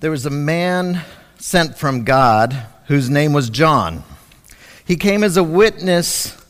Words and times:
There 0.00 0.12
was 0.12 0.26
a 0.26 0.30
man 0.30 1.02
sent 1.40 1.76
from 1.76 2.04
God 2.04 2.52
whose 2.86 3.10
name 3.10 3.32
was 3.32 3.50
John. 3.50 4.04
He 4.84 4.94
came 4.94 5.24
as 5.24 5.36
a 5.36 5.42
witness 5.42 6.40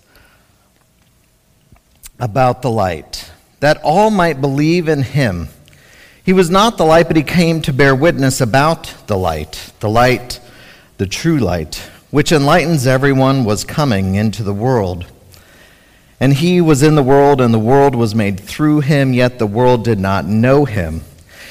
about 2.21 2.61
the 2.61 2.71
light, 2.71 3.31
that 3.61 3.81
all 3.83 4.11
might 4.11 4.43
believe 4.43 4.87
in 4.87 5.01
him. 5.01 5.49
He 6.23 6.35
was 6.35 6.51
not 6.51 6.77
the 6.77 6.85
light, 6.85 7.07
but 7.07 7.17
he 7.17 7.23
came 7.23 7.63
to 7.63 7.73
bear 7.73 7.95
witness 7.95 8.43
about 8.43 8.93
the 9.07 9.17
light. 9.17 9.73
The 9.81 9.89
light, 9.89 10.41
the 10.99 11.07
true 11.07 11.39
light, 11.39 11.77
which 12.11 12.33
enlightens 12.33 12.87
everyone, 12.87 13.45
was 13.45 13.65
coming 13.65 14.15
into 14.15 14.43
the 14.43 14.53
world. 14.53 15.07
And 16.21 16.35
he 16.35 16.61
was 16.61 16.83
in 16.83 16.97
the 16.97 17.03
world, 17.03 17.41
and 17.41 17.55
the 17.55 17.59
world 17.59 17.95
was 17.95 18.15
made 18.15 18.39
through 18.39 18.81
him, 18.81 19.15
yet 19.15 19.39
the 19.39 19.47
world 19.47 19.85
did 19.85 19.99
not 19.99 20.27
know 20.27 20.67
him. 20.67 21.01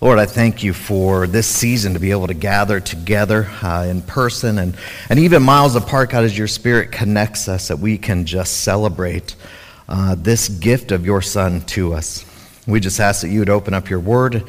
Lord, 0.00 0.18
I 0.18 0.26
thank 0.26 0.64
you 0.64 0.72
for 0.72 1.26
this 1.26 1.46
season 1.46 1.94
to 1.94 2.00
be 2.00 2.10
able 2.10 2.26
to 2.26 2.34
gather 2.34 2.80
together 2.80 3.48
uh, 3.62 3.86
in 3.88 4.02
person 4.02 4.58
and, 4.58 4.76
and 5.08 5.18
even 5.20 5.42
miles 5.42 5.76
apart, 5.76 6.10
God, 6.10 6.24
as 6.24 6.36
your 6.36 6.48
Spirit 6.48 6.90
connects 6.90 7.48
us, 7.48 7.68
that 7.68 7.78
we 7.78 7.96
can 7.96 8.26
just 8.26 8.62
celebrate 8.62 9.36
uh, 9.88 10.16
this 10.18 10.48
gift 10.48 10.90
of 10.90 11.06
your 11.06 11.22
Son 11.22 11.60
to 11.62 11.94
us. 11.94 12.24
We 12.66 12.80
just 12.80 12.98
ask 12.98 13.22
that 13.22 13.28
you 13.28 13.38
would 13.38 13.48
open 13.48 13.72
up 13.72 13.88
your 13.88 14.00
word, 14.00 14.42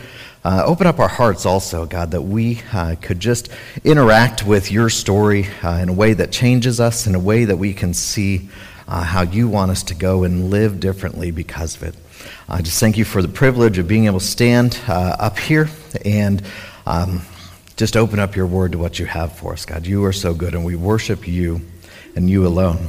uh, 0.44 0.64
open 0.66 0.88
up 0.88 1.00
our 1.00 1.08
hearts 1.08 1.46
also, 1.46 1.86
God, 1.86 2.12
that 2.12 2.24
we 2.24 2.62
uh, 2.74 2.96
could 3.00 3.20
just 3.20 3.50
interact 3.84 4.46
with 4.46 4.72
your 4.72 4.90
story 4.90 5.48
uh, 5.64 5.78
in 5.82 5.90
a 5.90 5.94
way 5.94 6.14
that 6.14 6.32
changes 6.32 6.80
us, 6.80 7.06
in 7.06 7.14
a 7.14 7.20
way 7.20 7.46
that 7.46 7.58
we 7.58 7.74
can 7.74 7.94
see 7.94 8.50
uh, 8.88 9.04
how 9.04 9.22
you 9.22 9.48
want 9.48 9.70
us 9.70 9.84
to 9.84 9.94
go 9.94 10.24
and 10.24 10.50
live 10.50 10.80
differently 10.80 11.30
because 11.30 11.76
of 11.76 11.84
it. 11.84 11.96
I 12.48 12.62
just 12.62 12.80
thank 12.80 12.98
you 12.98 13.06
for 13.06 13.22
the 13.22 13.28
privilege 13.28 13.78
of 13.78 13.88
being 13.88 14.06
able 14.06 14.20
to 14.20 14.26
stand 14.26 14.80
uh, 14.88 15.16
up 15.20 15.40
here 15.40 15.70
and 16.04 16.42
um, 16.86 17.22
just 17.76 17.98
open 17.98 18.20
up 18.20 18.36
your 18.36 18.48
word 18.48 18.74
to 18.74 18.78
what 18.78 19.00
you 19.00 19.06
have 19.06 19.34
for 19.34 19.54
us, 19.54 19.66
God. 19.66 19.86
You 19.86 20.06
are 20.06 20.14
so 20.14 20.34
good, 20.34 20.54
and 20.54 20.64
we 20.64 20.76
worship 20.76 21.28
you 21.28 21.62
and 22.16 22.30
you 22.30 22.46
alone. 22.48 22.88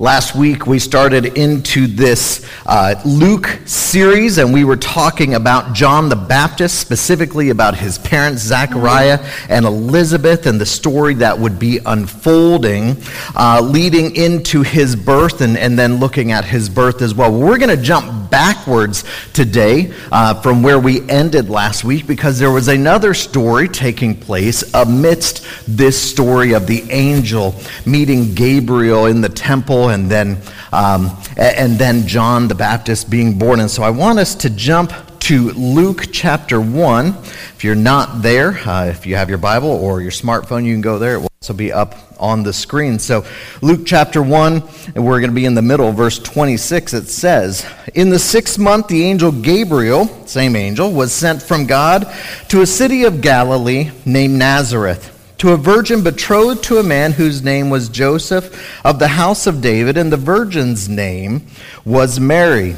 Last 0.00 0.34
week, 0.34 0.66
we 0.66 0.78
started 0.78 1.36
into 1.36 1.86
this 1.86 2.48
uh, 2.64 2.94
Luke 3.04 3.58
series, 3.66 4.38
and 4.38 4.50
we 4.50 4.64
were 4.64 4.78
talking 4.78 5.34
about 5.34 5.74
John 5.74 6.08
the 6.08 6.16
Baptist, 6.16 6.80
specifically 6.80 7.50
about 7.50 7.76
his 7.76 7.98
parents, 7.98 8.40
Zechariah 8.40 9.18
and 9.50 9.66
Elizabeth, 9.66 10.46
and 10.46 10.58
the 10.58 10.64
story 10.64 11.12
that 11.16 11.38
would 11.38 11.58
be 11.58 11.80
unfolding, 11.84 12.96
uh, 13.36 13.60
leading 13.62 14.16
into 14.16 14.62
his 14.62 14.96
birth 14.96 15.42
and, 15.42 15.58
and 15.58 15.78
then 15.78 15.96
looking 15.96 16.32
at 16.32 16.46
his 16.46 16.70
birth 16.70 17.02
as 17.02 17.14
well. 17.14 17.30
We're 17.30 17.58
going 17.58 17.76
to 17.76 17.82
jump 17.82 18.19
backwards 18.30 19.04
today 19.32 19.92
uh, 20.12 20.40
from 20.40 20.62
where 20.62 20.78
we 20.78 21.08
ended 21.08 21.50
last 21.50 21.84
week 21.84 22.06
because 22.06 22.38
there 22.38 22.50
was 22.50 22.68
another 22.68 23.14
story 23.14 23.68
taking 23.68 24.14
place 24.18 24.62
amidst 24.74 25.46
this 25.66 26.00
story 26.00 26.52
of 26.52 26.66
the 26.66 26.82
angel 26.90 27.54
meeting 27.84 28.34
Gabriel 28.34 29.06
in 29.06 29.20
the 29.20 29.28
temple 29.28 29.88
and 29.88 30.10
then, 30.10 30.38
um, 30.72 31.10
and 31.36 31.78
then 31.78 32.06
John 32.06 32.48
the 32.48 32.54
Baptist 32.54 33.10
being 33.10 33.38
born. 33.38 33.60
And 33.60 33.70
so 33.70 33.82
I 33.82 33.90
want 33.90 34.18
us 34.18 34.34
to 34.36 34.50
jump 34.50 34.92
to 35.20 35.50
Luke 35.50 36.06
chapter 36.12 36.60
1. 36.60 37.08
If 37.08 37.64
you're 37.64 37.74
not 37.74 38.22
there, 38.22 38.58
uh, 38.66 38.86
if 38.86 39.06
you 39.06 39.16
have 39.16 39.28
your 39.28 39.38
Bible 39.38 39.70
or 39.70 40.00
your 40.00 40.10
smartphone, 40.10 40.64
you 40.64 40.74
can 40.74 40.80
go 40.80 40.98
there. 40.98 41.29
Also 41.42 41.54
be 41.54 41.72
up 41.72 41.94
on 42.18 42.42
the 42.42 42.52
screen. 42.52 42.98
So, 42.98 43.24
Luke 43.62 43.86
chapter 43.86 44.22
1, 44.22 44.62
and 44.94 45.06
we're 45.06 45.20
going 45.20 45.30
to 45.30 45.34
be 45.34 45.46
in 45.46 45.54
the 45.54 45.62
middle, 45.62 45.90
verse 45.90 46.18
26. 46.18 46.92
It 46.92 47.08
says, 47.08 47.64
In 47.94 48.10
the 48.10 48.18
sixth 48.18 48.58
month, 48.58 48.88
the 48.88 49.04
angel 49.04 49.32
Gabriel, 49.32 50.04
same 50.26 50.54
angel, 50.54 50.92
was 50.92 51.14
sent 51.14 51.40
from 51.40 51.64
God 51.64 52.14
to 52.48 52.60
a 52.60 52.66
city 52.66 53.04
of 53.04 53.22
Galilee 53.22 53.90
named 54.04 54.34
Nazareth 54.38 55.34
to 55.38 55.52
a 55.52 55.56
virgin 55.56 56.04
betrothed 56.04 56.62
to 56.64 56.76
a 56.76 56.82
man 56.82 57.12
whose 57.12 57.42
name 57.42 57.70
was 57.70 57.88
Joseph 57.88 58.84
of 58.84 58.98
the 58.98 59.08
house 59.08 59.46
of 59.46 59.62
David, 59.62 59.96
and 59.96 60.12
the 60.12 60.18
virgin's 60.18 60.90
name 60.90 61.46
was 61.86 62.20
Mary. 62.20 62.76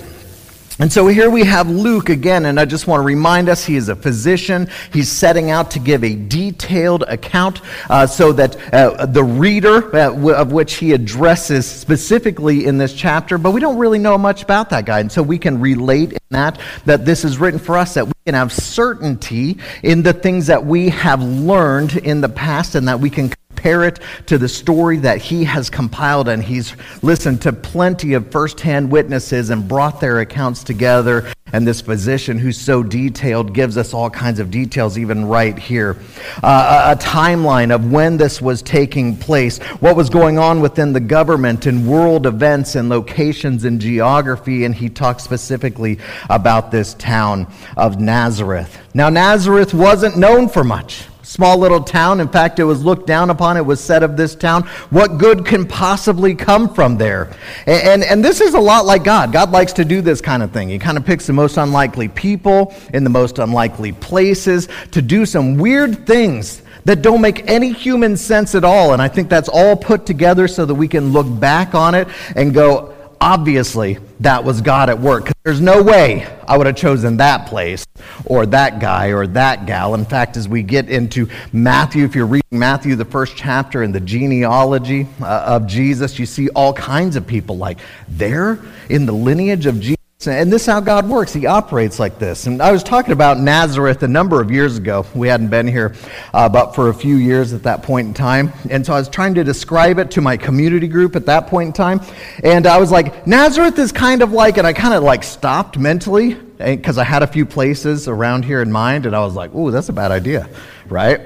And 0.82 0.93
so 0.93 1.06
here 1.06 1.31
we 1.31 1.44
have 1.44 1.70
Luke 1.70 2.09
again, 2.09 2.44
and 2.47 2.59
I 2.59 2.65
just 2.65 2.88
want 2.88 3.03
to 3.03 3.04
remind 3.04 3.48
us 3.48 3.65
he 3.65 3.76
is 3.76 3.88
a 3.88 3.94
physician. 3.94 4.69
He's 4.93 5.09
setting 5.09 5.48
out 5.48 5.70
to 5.70 5.78
give 5.78 6.03
a 6.03 6.16
detailed 6.16 7.04
account 7.04 7.60
uh, 7.88 8.04
so 8.04 8.32
that 8.32 8.56
uh, 8.75 9.06
the 9.06 9.22
reader, 9.22 9.94
uh, 9.94 10.09
w- 10.09 10.34
of 10.34 10.50
which 10.50 10.75
he 10.75 10.91
addresses 10.91 11.70
specifically 11.70 12.66
in 12.66 12.78
this 12.78 12.94
chapter, 12.94 13.38
but 13.38 13.53
we 13.53 13.60
don't 13.60 13.78
really 13.78 14.00
know 14.00 14.19
much 14.19 14.43
about 14.43 14.70
that 14.70 14.84
guy. 14.84 14.98
And 14.98 15.12
so 15.12 15.22
we 15.22 15.38
can 15.38 15.60
relate 15.60 16.15
in 16.15 16.19
that, 16.31 16.60
that 16.84 17.04
this 17.04 17.25
is 17.25 17.38
written 17.38 17.60
for 17.60 17.78
us, 17.78 17.94
that 17.94 18.09
we 18.09 18.12
can 18.26 18.34
have 18.34 18.53
certainty 18.53 19.59
in 19.84 20.03
the 20.03 20.12
things 20.12 20.49
that 20.49 20.66
we 20.66 20.88
have 20.88 21.22
learned 21.22 21.97
in 21.99 22.20
the 22.20 22.28
past, 22.28 22.75
and 22.75 22.88
that 22.88 22.99
we 22.99 23.09
can 23.09 23.32
compare 23.62 23.84
it 23.84 24.00
to 24.27 24.39
the 24.39 24.49
story 24.49 24.97
that 24.97 25.19
he 25.19 25.45
has 25.45 25.71
compiled, 25.71 26.28
and 26.28 26.43
he's 26.43 26.75
listened 27.00 27.41
to 27.41 27.53
plenty 27.53 28.15
of 28.15 28.28
firsthand 28.33 28.91
witnesses 28.91 29.50
and 29.50 29.69
brought 29.69 30.00
their 30.00 30.19
accounts 30.19 30.65
together. 30.65 31.33
And 31.53 31.65
this 31.65 31.81
physician 31.81 32.39
who's 32.39 32.59
so 32.59 32.83
detailed 32.83 33.55
gives 33.55 33.77
us 33.77 33.95
all 33.95 34.11
kinds 34.11 34.41
of 34.41 34.50
details, 34.50 34.99
even 34.99 35.27
right 35.27 35.56
here. 35.56 35.97
Uh, 36.43 36.89
a, 36.89 36.93
a 36.93 36.97
timeline 36.97 37.73
of 37.73 37.93
when 37.93 38.17
this 38.17 38.43
was 38.43 38.62
taking 38.62 39.17
place, 39.17 39.59
what 39.79 39.94
was 39.94 40.11
going 40.11 40.41
on 40.41 40.61
within 40.61 40.93
the 40.93 40.99
government 40.99 41.67
and 41.67 41.87
world 41.87 42.27
events 42.27 42.75
and 42.75 42.89
locations 42.89 43.65
and 43.65 43.81
geography. 43.81 44.65
And 44.65 44.75
he 44.75 44.89
talks 44.89 45.23
specifically 45.23 46.00
about 46.29 46.73
this 46.73 46.94
town 46.94 47.47
of 47.77 48.00
Nazareth. 48.00 48.77
Now, 48.93 49.09
Nazareth 49.09 49.73
wasn't 49.73 50.17
known 50.17 50.49
for 50.49 50.65
much 50.65 51.06
small 51.22 51.56
little 51.59 51.83
town. 51.83 52.21
In 52.21 52.28
fact, 52.28 52.59
it 52.59 52.65
was 52.65 52.84
looked 52.84 53.06
down 53.06 53.31
upon. 53.31 53.56
It 53.56 53.65
was 53.65 53.83
said 53.83 54.03
of 54.03 54.16
this 54.16 54.34
town, 54.34 54.65
what 54.91 55.19
good 55.19 55.47
can 55.47 55.66
possibly 55.66 56.34
come 56.34 56.72
from 56.72 56.97
there? 56.97 57.31
And, 57.66 57.83
and, 57.83 58.05
and, 58.05 58.25
this 58.25 58.41
is 58.41 58.55
a 58.55 58.60
lot 58.60 58.87
like 58.87 59.05
God. 59.05 59.32
God 59.32 59.50
likes 59.50 59.72
to 59.75 59.84
do 59.84 60.00
this 60.00 60.21
kind 60.21 60.43
of 60.43 60.53
thing. 60.53 60.69
He 60.69 60.78
kind 60.78 60.97
of 60.97 61.05
picks 61.05 61.27
the 61.27 61.32
most 61.32 61.56
unlikely 61.56 62.09
people 62.09 62.75
in 62.93 63.05
the 63.05 63.11
most 63.11 63.38
unlikely 63.38 63.93
places 63.93 64.69
to 64.93 65.03
do 65.03 65.27
some 65.27 65.56
weird 65.56 66.06
things 66.06 66.62
that 66.84 67.03
don't 67.03 67.21
make 67.21 67.49
any 67.49 67.72
human 67.72 68.16
sense 68.16 68.55
at 68.55 68.65
all. 68.65 68.93
And 68.93 69.00
I 69.00 69.09
think 69.09 69.28
that's 69.28 69.49
all 69.49 69.77
put 69.77 70.06
together 70.06 70.49
so 70.49 70.65
that 70.66 70.75
we 70.75 70.88
can 70.88 71.12
look 71.12 71.27
back 71.41 71.75
on 71.75 71.94
it 71.94 72.09
and 72.34 72.53
go, 72.53 72.92
obviously 73.22 73.99
that 74.19 74.43
was 74.43 74.60
God 74.60 74.91
at 74.91 74.99
work. 74.99 75.31
There's 75.44 75.60
no 75.60 75.81
way 75.81 76.27
I 76.49 76.59
would 76.59 76.66
have 76.66 76.75
chosen 76.75 77.19
that 77.19 77.47
place 77.47 77.87
or 78.25 78.47
that 78.47 78.81
guy 78.81 79.12
or 79.12 79.28
that 79.28 79.65
gal. 79.65 79.94
In 79.94 80.05
fact, 80.05 80.37
as 80.37 80.49
we 80.49 80.65
get 80.65 80.91
into 80.91 81.28
Matthew, 81.53 82.05
if 82.05 82.16
you're 82.16 82.27
reading 82.27 82.59
Matthew, 82.59 82.97
the 82.97 83.05
first 83.05 83.37
chapter 83.37 83.84
and 83.84 83.94
the 83.94 84.00
genealogy 84.00 85.06
uh, 85.21 85.44
of 85.47 85.69
Jesus, 85.69 86.19
you 86.19 86.27
see 86.27 86.49
all 86.50 86.72
kinds 86.72 87.15
of 87.15 87.25
people 87.25 87.56
like 87.56 87.78
they're 88.09 88.59
in 88.88 89.06
the 89.06 89.12
lineage 89.12 89.66
of 89.66 89.78
Jesus. 89.78 90.02
And 90.27 90.53
this 90.53 90.62
is 90.62 90.66
how 90.66 90.81
God 90.81 91.09
works. 91.09 91.33
He 91.33 91.47
operates 91.47 91.99
like 91.99 92.19
this. 92.19 92.47
And 92.47 92.62
I 92.62 92.72
was 92.72 92.83
talking 92.83 93.12
about 93.12 93.38
Nazareth 93.38 94.03
a 94.03 94.09
number 94.09 94.41
of 94.41 94.50
years 94.50 94.77
ago. 94.77 95.05
We 95.15 95.28
hadn't 95.28 95.49
been 95.49 95.66
here 95.66 95.94
uh, 96.33 96.49
but 96.49 96.75
for 96.75 96.88
a 96.88 96.94
few 96.94 97.16
years 97.16 97.53
at 97.53 97.62
that 97.65 97.83
point 97.83 98.09
in 98.09 98.15
time. 98.15 98.53
And 98.71 98.84
so 98.84 98.93
I 98.93 98.99
was 98.99 99.09
trying 99.09 99.34
to 99.34 99.44
describe 99.44 99.99
it 99.99 100.11
to 100.12 100.21
my 100.21 100.37
community 100.37 100.88
group 100.88 101.16
at 101.16 101.27
that 101.27 101.47
point 101.47 101.69
in 101.69 101.72
time. 101.72 102.00
And 102.44 102.66
I 102.66 102.78
was 102.78 102.91
like, 102.91 103.27
Nazareth 103.27 103.78
is 103.78 103.93
kind 103.93 104.22
of 104.22 104.32
like, 104.32 104.59
and 104.59 104.66
I 104.66 104.72
kind 104.72 104.94
of 104.94 105.03
like 105.03 105.25
stopped 105.25 105.78
mentally 105.78 106.35
because 106.58 106.99
I 106.99 107.05
had 107.05 107.23
a 107.23 107.26
few 107.26 107.44
places 107.44 108.08
around 108.08 108.44
here 108.44 108.62
in 108.62 108.70
mind. 108.70 109.06
And 109.06 109.17
I 109.17 109.25
was 109.25 109.35
like, 109.35 109.55
ooh, 109.55 109.70
that's 109.70 109.88
a 109.88 109.93
bad 109.93 110.11
idea, 110.11 110.49
right? 110.88 111.20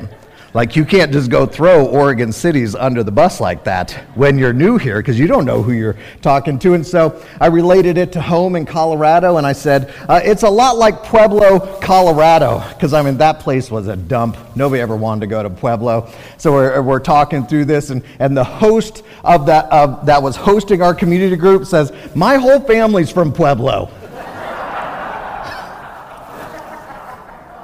Like, 0.56 0.74
you 0.74 0.86
can't 0.86 1.12
just 1.12 1.30
go 1.30 1.44
throw 1.44 1.84
Oregon 1.84 2.32
cities 2.32 2.74
under 2.74 3.04
the 3.04 3.12
bus 3.12 3.42
like 3.42 3.64
that 3.64 3.92
when 4.14 4.38
you're 4.38 4.54
new 4.54 4.78
here 4.78 5.00
because 5.00 5.18
you 5.18 5.26
don't 5.26 5.44
know 5.44 5.62
who 5.62 5.72
you're 5.72 5.98
talking 6.22 6.58
to. 6.60 6.72
And 6.72 6.86
so 6.86 7.22
I 7.38 7.48
related 7.48 7.98
it 7.98 8.10
to 8.12 8.22
home 8.22 8.56
in 8.56 8.64
Colorado 8.64 9.36
and 9.36 9.46
I 9.46 9.52
said, 9.52 9.92
uh, 10.08 10.22
it's 10.24 10.44
a 10.44 10.48
lot 10.48 10.78
like 10.78 11.02
Pueblo, 11.02 11.78
Colorado, 11.82 12.64
because 12.70 12.94
I 12.94 13.02
mean, 13.02 13.18
that 13.18 13.40
place 13.40 13.70
was 13.70 13.86
a 13.88 13.96
dump. 13.96 14.38
Nobody 14.56 14.80
ever 14.80 14.96
wanted 14.96 15.20
to 15.20 15.26
go 15.26 15.42
to 15.42 15.50
Pueblo. 15.50 16.10
So 16.38 16.52
we're, 16.52 16.80
we're 16.80 17.00
talking 17.00 17.46
through 17.46 17.66
this, 17.66 17.90
and, 17.90 18.02
and 18.18 18.34
the 18.34 18.42
host 18.42 19.02
of 19.24 19.44
that, 19.44 19.70
of, 19.70 20.06
that 20.06 20.22
was 20.22 20.36
hosting 20.36 20.80
our 20.80 20.94
community 20.94 21.36
group 21.36 21.66
says, 21.66 21.92
My 22.14 22.36
whole 22.36 22.60
family's 22.60 23.10
from 23.10 23.30
Pueblo. 23.30 23.88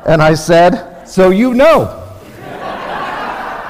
and 0.07 0.21
I 0.21 0.35
said, 0.35 1.07
So 1.07 1.31
you 1.31 1.55
know. 1.55 2.01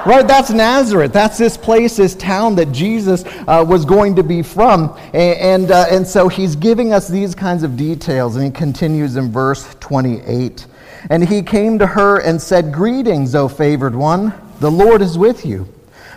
Right, 0.04 0.26
that's 0.26 0.50
Nazareth. 0.50 1.12
That's 1.12 1.38
this 1.38 1.56
place, 1.56 1.96
this 1.96 2.16
town 2.16 2.56
that 2.56 2.72
Jesus 2.72 3.24
uh, 3.24 3.64
was 3.66 3.84
going 3.84 4.16
to 4.16 4.24
be 4.24 4.42
from. 4.42 4.98
And, 5.14 5.62
and, 5.62 5.70
uh, 5.70 5.86
and 5.90 6.04
so 6.04 6.26
he's 6.26 6.56
giving 6.56 6.92
us 6.92 7.06
these 7.06 7.36
kinds 7.36 7.62
of 7.62 7.76
details. 7.76 8.34
And 8.34 8.44
he 8.44 8.50
continues 8.50 9.14
in 9.14 9.30
verse 9.30 9.76
28. 9.78 10.66
And 11.08 11.28
he 11.28 11.40
came 11.40 11.78
to 11.78 11.86
her 11.86 12.18
and 12.18 12.42
said, 12.42 12.72
Greetings, 12.72 13.36
O 13.36 13.46
favored 13.46 13.94
one, 13.94 14.34
the 14.58 14.72
Lord 14.72 15.02
is 15.02 15.16
with 15.16 15.46
you. 15.46 15.68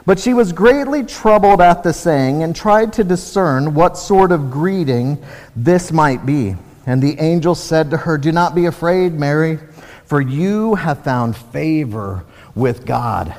But 0.03 0.17
she 0.17 0.33
was 0.33 0.51
greatly 0.51 1.03
troubled 1.03 1.61
at 1.61 1.83
the 1.83 1.93
saying 1.93 2.41
and 2.41 2.55
tried 2.55 2.91
to 2.93 3.03
discern 3.03 3.75
what 3.75 3.99
sort 3.99 4.31
of 4.31 4.49
greeting 4.49 5.23
this 5.55 5.91
might 5.91 6.25
be. 6.25 6.55
And 6.87 7.03
the 7.03 7.19
angel 7.19 7.53
said 7.53 7.91
to 7.91 7.97
her, 7.97 8.17
Do 8.17 8.31
not 8.31 8.55
be 8.55 8.65
afraid, 8.65 9.13
Mary, 9.13 9.59
for 10.05 10.21
you 10.21 10.73
have 10.73 11.03
found 11.03 11.37
favor 11.37 12.25
with 12.55 12.87
God. 12.87 13.35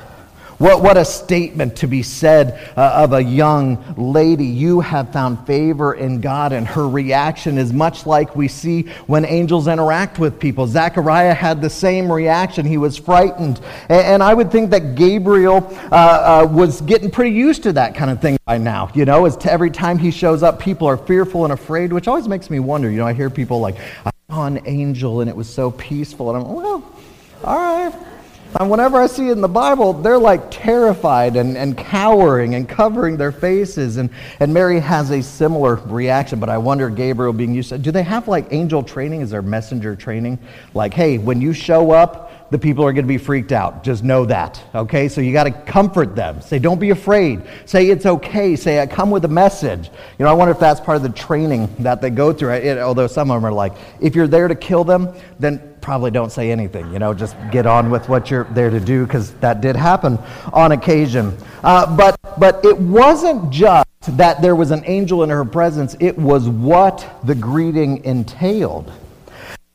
What, 0.57 0.81
what 0.81 0.97
a 0.97 1.05
statement 1.05 1.77
to 1.77 1.87
be 1.87 2.01
said 2.01 2.59
uh, 2.75 3.03
of 3.03 3.13
a 3.13 3.23
young 3.23 3.83
lady. 3.95 4.45
You 4.45 4.79
have 4.79 5.13
found 5.13 5.45
favor 5.45 5.93
in 5.93 6.19
God, 6.19 6.51
and 6.51 6.65
her 6.67 6.89
reaction 6.89 7.59
is 7.59 7.71
much 7.71 8.07
like 8.07 8.35
we 8.35 8.47
see 8.47 8.83
when 9.05 9.23
angels 9.23 9.67
interact 9.67 10.17
with 10.17 10.39
people. 10.39 10.65
Zechariah 10.65 11.35
had 11.35 11.61
the 11.61 11.69
same 11.69 12.11
reaction. 12.11 12.65
He 12.65 12.77
was 12.77 12.97
frightened. 12.97 13.61
And, 13.87 14.01
and 14.01 14.23
I 14.23 14.33
would 14.33 14.51
think 14.51 14.71
that 14.71 14.95
Gabriel 14.95 15.57
uh, 15.91 15.95
uh, 16.43 16.47
was 16.49 16.81
getting 16.81 17.11
pretty 17.11 17.35
used 17.35 17.61
to 17.63 17.73
that 17.73 17.93
kind 17.93 18.09
of 18.09 18.19
thing 18.19 18.37
by 18.45 18.57
now. 18.57 18.89
You 18.95 19.05
know, 19.05 19.25
as 19.25 19.37
to 19.37 19.51
every 19.51 19.69
time 19.69 19.99
he 19.99 20.09
shows 20.09 20.41
up, 20.41 20.59
people 20.59 20.87
are 20.87 20.97
fearful 20.97 21.43
and 21.43 21.53
afraid, 21.53 21.93
which 21.93 22.07
always 22.07 22.27
makes 22.27 22.49
me 22.49 22.59
wonder. 22.59 22.89
You 22.89 22.97
know, 22.97 23.07
I 23.07 23.13
hear 23.13 23.29
people 23.29 23.59
like, 23.59 23.75
I 24.05 24.11
saw 24.27 24.47
an 24.47 24.61
angel 24.65 25.21
and 25.21 25.29
it 25.29 25.35
was 25.35 25.47
so 25.47 25.69
peaceful. 25.69 26.33
And 26.33 26.43
I'm, 26.43 26.51
well, 26.51 26.95
all 27.43 27.55
right. 27.55 28.16
And 28.59 28.69
whenever 28.69 28.97
I 28.97 29.07
see 29.07 29.27
it 29.27 29.33
in 29.33 29.41
the 29.41 29.47
Bible, 29.47 29.93
they're 29.93 30.17
like 30.17 30.49
terrified 30.49 31.35
and, 31.35 31.57
and 31.57 31.77
cowering 31.77 32.55
and 32.55 32.67
covering 32.67 33.17
their 33.17 33.31
faces. 33.31 33.97
And, 33.97 34.09
and 34.39 34.53
Mary 34.53 34.79
has 34.79 35.11
a 35.11 35.21
similar 35.21 35.75
reaction, 35.75 36.39
but 36.39 36.49
I 36.49 36.57
wonder, 36.57 36.89
Gabriel 36.89 37.33
being 37.33 37.53
used 37.53 37.69
to, 37.69 37.77
do 37.77 37.91
they 37.91 38.03
have 38.03 38.27
like 38.27 38.47
angel 38.51 38.81
training? 38.83 39.21
Is 39.21 39.29
there 39.29 39.41
messenger 39.41 39.95
training? 39.95 40.39
Like, 40.73 40.93
hey, 40.93 41.17
when 41.17 41.41
you 41.41 41.53
show 41.53 41.91
up, 41.91 42.27
the 42.49 42.57
people 42.57 42.85
are 42.85 42.93
going 42.93 43.03
to 43.03 43.09
be 43.09 43.17
freaked 43.17 43.51
out. 43.51 43.83
Just 43.83 44.03
know 44.03 44.25
that. 44.25 44.63
Okay? 44.73 45.09
So 45.09 45.19
you 45.19 45.33
got 45.33 45.43
to 45.43 45.51
comfort 45.51 46.15
them. 46.15 46.41
Say, 46.41 46.59
don't 46.59 46.79
be 46.79 46.91
afraid. 46.91 47.41
Say, 47.65 47.89
it's 47.89 48.05
okay. 48.05 48.55
Say, 48.55 48.79
I 48.79 48.87
come 48.87 49.11
with 49.11 49.25
a 49.25 49.29
message. 49.29 49.89
You 50.17 50.23
know, 50.25 50.31
I 50.31 50.33
wonder 50.33 50.53
if 50.53 50.59
that's 50.59 50.79
part 50.79 50.95
of 50.95 51.03
the 51.03 51.09
training 51.09 51.69
that 51.79 52.01
they 52.01 52.09
go 52.09 52.31
through. 52.31 52.53
It, 52.53 52.77
although 52.77 53.07
some 53.07 53.29
of 53.31 53.35
them 53.35 53.45
are 53.45 53.51
like, 53.51 53.73
if 53.99 54.15
you're 54.15 54.27
there 54.27 54.47
to 54.47 54.55
kill 54.55 54.85
them, 54.85 55.13
then 55.39 55.75
probably 55.87 56.11
don't 56.11 56.33
say 56.33 56.51
anything. 56.51 56.91
You 56.91 56.99
know, 56.99 57.13
just 57.13 57.37
get 57.49 57.65
on 57.65 57.89
with 57.89 58.09
what 58.09 58.29
you're 58.29 58.43
there 58.43 58.69
to 58.69 58.79
do 58.81 59.05
because 59.05 59.31
that 59.35 59.61
did 59.61 59.77
happen 59.77 60.19
on 60.51 60.73
occasion. 60.73 61.33
Uh, 61.63 61.95
but, 61.95 62.19
but 62.37 62.65
it 62.65 62.77
wasn't 62.77 63.49
just 63.51 63.87
that 64.17 64.41
there 64.41 64.53
was 64.53 64.71
an 64.71 64.83
angel 64.85 65.23
in 65.23 65.29
her 65.29 65.45
presence, 65.45 65.95
it 66.01 66.17
was 66.17 66.49
what 66.49 67.09
the 67.23 67.33
greeting 67.33 68.03
entailed. 68.03 68.91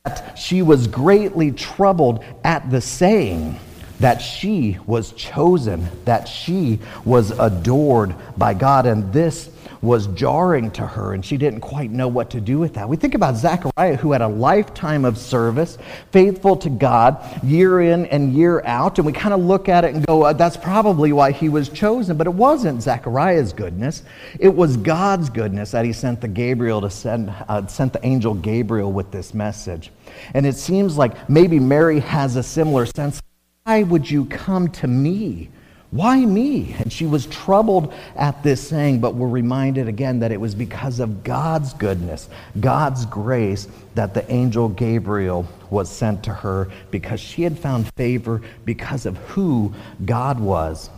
That 0.05 0.37
she 0.37 0.61
was 0.61 0.85
greatly 0.85 1.51
troubled 1.51 2.23
at 2.43 2.69
the 2.69 2.79
saying 2.79 3.59
that 3.99 4.21
she 4.21 4.77
was 4.85 5.13
chosen, 5.13 5.89
that 6.05 6.27
she 6.27 6.77
was 7.05 7.31
adored 7.31 8.13
by 8.37 8.53
God. 8.53 8.85
And 8.85 9.11
this 9.11 9.49
was 9.83 10.07
jarring 10.07 10.71
to 10.71 10.87
her, 10.87 11.13
and 11.13 11.23
she 11.23 11.35
didn't 11.35 11.59
quite 11.59 11.91
know 11.91 12.07
what 12.07 12.29
to 12.29 12.39
do 12.39 12.57
with 12.57 12.73
that. 12.73 12.87
We 12.87 12.95
think 12.95 13.15
about 13.15 13.35
Zechariah, 13.35 13.97
who 13.97 14.13
had 14.13 14.21
a 14.21 14.27
lifetime 14.27 15.03
of 15.03 15.17
service, 15.17 15.77
faithful 16.11 16.55
to 16.57 16.69
God, 16.69 17.43
year 17.43 17.81
in 17.81 18.05
and 18.05 18.33
year 18.33 18.63
out, 18.65 18.97
and 18.97 19.05
we 19.05 19.11
kind 19.11 19.33
of 19.33 19.41
look 19.41 19.67
at 19.67 19.83
it 19.83 19.93
and 19.93 20.05
go, 20.07 20.31
that's 20.31 20.55
probably 20.55 21.11
why 21.11 21.33
he 21.33 21.49
was 21.49 21.67
chosen. 21.67 22.15
But 22.15 22.27
it 22.27 22.33
wasn't 22.33 22.81
Zechariah's 22.81 23.51
goodness, 23.51 24.03
it 24.39 24.55
was 24.55 24.77
God's 24.77 25.29
goodness 25.29 25.71
that 25.71 25.83
he 25.83 25.91
sent 25.91 26.21
the 26.21 26.29
Gabriel 26.29 26.79
to 26.79 26.89
send, 26.89 27.29
uh, 27.49 27.67
sent 27.67 27.91
the 27.91 28.05
angel 28.05 28.33
Gabriel 28.33 28.91
with 28.91 29.11
this 29.11 29.33
message. 29.33 29.91
And 30.33 30.45
it 30.45 30.55
seems 30.55 30.97
like 30.97 31.29
maybe 31.29 31.59
Mary 31.59 31.99
has 31.99 32.37
a 32.37 32.43
similar 32.43 32.85
sense. 32.85 33.21
Why 33.63 33.83
would 33.83 34.09
you 34.09 34.25
come 34.25 34.69
to 34.69 34.87
me? 34.87 35.49
Why 35.93 36.25
me? 36.25 36.75
And 36.79 36.91
she 36.91 37.05
was 37.05 37.27
troubled 37.27 37.93
at 38.15 38.41
this 38.41 38.67
saying, 38.67 38.99
but 38.99 39.13
we're 39.13 39.27
reminded 39.27 39.87
again 39.87 40.21
that 40.21 40.31
it 40.31 40.41
was 40.41 40.55
because 40.55 40.99
of 40.99 41.23
God's 41.23 41.71
goodness, 41.75 42.29
God's 42.59 43.05
grace, 43.05 43.67
that 43.93 44.15
the 44.15 44.29
angel 44.31 44.69
Gabriel 44.69 45.47
was 45.69 45.91
sent 45.91 46.23
to 46.23 46.33
her 46.33 46.71
because 46.89 47.19
she 47.19 47.43
had 47.43 47.59
found 47.59 47.93
favor 47.93 48.41
because 48.65 49.05
of 49.05 49.17
who 49.17 49.71
God 50.03 50.39
was. 50.39 50.89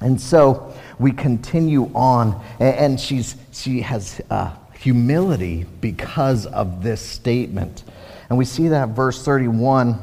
And 0.00 0.18
so 0.18 0.74
we 0.98 1.12
continue 1.12 1.90
on, 1.94 2.42
and 2.58 2.98
she's, 2.98 3.36
she 3.52 3.82
has 3.82 4.22
uh, 4.30 4.56
humility 4.78 5.66
because 5.82 6.46
of 6.46 6.82
this 6.82 7.02
statement. 7.02 7.84
And 8.30 8.38
we 8.38 8.46
see 8.46 8.68
that 8.68 8.88
verse 8.88 9.22
31 9.22 10.00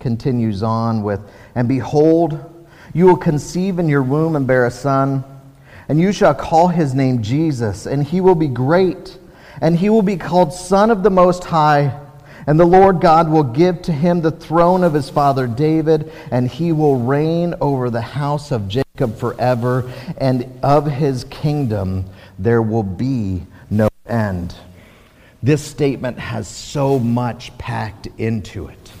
continues 0.00 0.62
on 0.62 1.02
with, 1.02 1.20
And 1.54 1.68
behold, 1.68 2.48
you 2.94 3.06
will 3.06 3.16
conceive 3.16 3.78
in 3.78 3.88
your 3.88 4.02
womb 4.02 4.36
and 4.36 4.46
bear 4.46 4.66
a 4.66 4.70
son, 4.70 5.24
and 5.88 6.00
you 6.00 6.12
shall 6.12 6.34
call 6.34 6.68
his 6.68 6.94
name 6.94 7.22
Jesus, 7.22 7.86
and 7.86 8.04
he 8.04 8.20
will 8.20 8.34
be 8.34 8.48
great, 8.48 9.18
and 9.60 9.76
he 9.76 9.88
will 9.90 10.02
be 10.02 10.16
called 10.16 10.52
Son 10.52 10.90
of 10.90 11.02
the 11.02 11.10
Most 11.10 11.44
High. 11.44 11.98
And 12.46 12.58
the 12.58 12.64
Lord 12.64 13.00
God 13.00 13.28
will 13.28 13.44
give 13.44 13.82
to 13.82 13.92
him 13.92 14.20
the 14.20 14.32
throne 14.32 14.82
of 14.82 14.94
his 14.94 15.08
father 15.08 15.46
David, 15.46 16.10
and 16.30 16.48
he 16.50 16.72
will 16.72 16.98
reign 16.98 17.54
over 17.60 17.88
the 17.88 18.00
house 18.00 18.50
of 18.50 18.68
Jacob 18.68 19.16
forever, 19.16 19.90
and 20.18 20.52
of 20.62 20.86
his 20.86 21.24
kingdom 21.24 22.04
there 22.38 22.62
will 22.62 22.82
be 22.82 23.44
no 23.70 23.88
end. 24.06 24.54
This 25.42 25.64
statement 25.64 26.18
has 26.18 26.48
so 26.48 26.98
much 26.98 27.56
packed 27.58 28.08
into 28.18 28.68
it. 28.68 28.92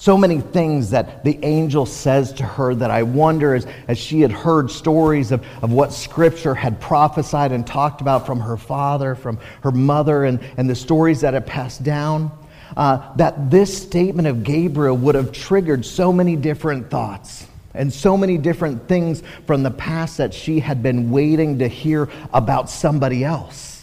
So 0.00 0.16
many 0.16 0.40
things 0.40 0.90
that 0.90 1.24
the 1.24 1.40
angel 1.44 1.84
says 1.84 2.32
to 2.34 2.44
her 2.44 2.72
that 2.72 2.88
I 2.88 3.02
wonder 3.02 3.56
as, 3.56 3.66
as 3.88 3.98
she 3.98 4.20
had 4.20 4.30
heard 4.30 4.70
stories 4.70 5.32
of, 5.32 5.44
of 5.60 5.72
what 5.72 5.92
Scripture 5.92 6.54
had 6.54 6.80
prophesied 6.80 7.50
and 7.50 7.66
talked 7.66 8.00
about 8.00 8.24
from 8.24 8.38
her 8.38 8.56
father, 8.56 9.16
from 9.16 9.40
her 9.64 9.72
mother, 9.72 10.24
and, 10.24 10.38
and 10.56 10.70
the 10.70 10.76
stories 10.76 11.22
that 11.22 11.34
had 11.34 11.46
passed 11.48 11.82
down, 11.82 12.30
uh, 12.76 13.12
that 13.16 13.50
this 13.50 13.76
statement 13.76 14.28
of 14.28 14.44
Gabriel 14.44 14.96
would 14.96 15.16
have 15.16 15.32
triggered 15.32 15.84
so 15.84 16.12
many 16.12 16.36
different 16.36 16.90
thoughts 16.90 17.48
and 17.74 17.92
so 17.92 18.16
many 18.16 18.38
different 18.38 18.86
things 18.86 19.24
from 19.48 19.64
the 19.64 19.70
past 19.72 20.18
that 20.18 20.32
she 20.32 20.60
had 20.60 20.80
been 20.80 21.10
waiting 21.10 21.58
to 21.58 21.66
hear 21.66 22.08
about 22.32 22.70
somebody 22.70 23.24
else. 23.24 23.77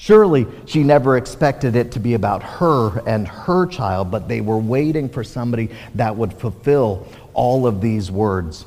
Surely 0.00 0.46
she 0.64 0.84
never 0.84 1.16
expected 1.16 1.74
it 1.74 1.90
to 1.90 1.98
be 1.98 2.14
about 2.14 2.40
her 2.40 3.00
and 3.06 3.26
her 3.26 3.66
child, 3.66 4.12
but 4.12 4.28
they 4.28 4.40
were 4.40 4.56
waiting 4.56 5.08
for 5.08 5.24
somebody 5.24 5.68
that 5.96 6.16
would 6.16 6.32
fulfill 6.32 7.06
all 7.34 7.66
of 7.66 7.80
these 7.80 8.08
words. 8.08 8.64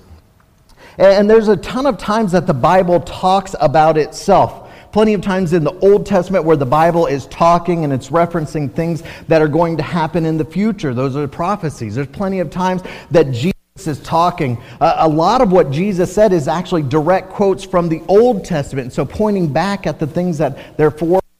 And 0.97 1.29
there's 1.29 1.47
a 1.47 1.55
ton 1.55 1.85
of 1.85 1.97
times 1.97 2.33
that 2.33 2.47
the 2.47 2.53
Bible 2.53 2.99
talks 2.99 3.55
about 3.61 3.97
itself. 3.97 4.69
Plenty 4.91 5.13
of 5.13 5.21
times 5.21 5.53
in 5.53 5.63
the 5.63 5.71
Old 5.79 6.05
Testament 6.05 6.43
where 6.43 6.57
the 6.57 6.65
Bible 6.65 7.05
is 7.05 7.27
talking 7.27 7.85
and 7.85 7.93
it's 7.93 8.09
referencing 8.09 8.69
things 8.69 9.01
that 9.29 9.41
are 9.41 9.47
going 9.47 9.77
to 9.77 9.83
happen 9.83 10.25
in 10.25 10.37
the 10.37 10.43
future. 10.43 10.93
Those 10.93 11.15
are 11.15 11.29
prophecies. 11.29 11.95
There's 11.95 12.07
plenty 12.07 12.41
of 12.41 12.49
times 12.49 12.81
that 13.09 13.31
Jesus 13.31 13.53
is 13.87 14.01
talking. 14.01 14.61
A 14.81 15.07
lot 15.07 15.39
of 15.39 15.53
what 15.53 15.71
Jesus 15.71 16.13
said 16.13 16.33
is 16.33 16.49
actually 16.49 16.83
direct 16.83 17.29
quotes 17.29 17.63
from 17.63 17.87
the 17.87 18.01
Old 18.09 18.43
Testament, 18.43 18.91
so 18.91 19.05
pointing 19.05 19.47
back 19.47 19.87
at 19.87 19.97
the 19.97 20.07
things 20.07 20.37
that 20.39 20.75
their 20.75 20.91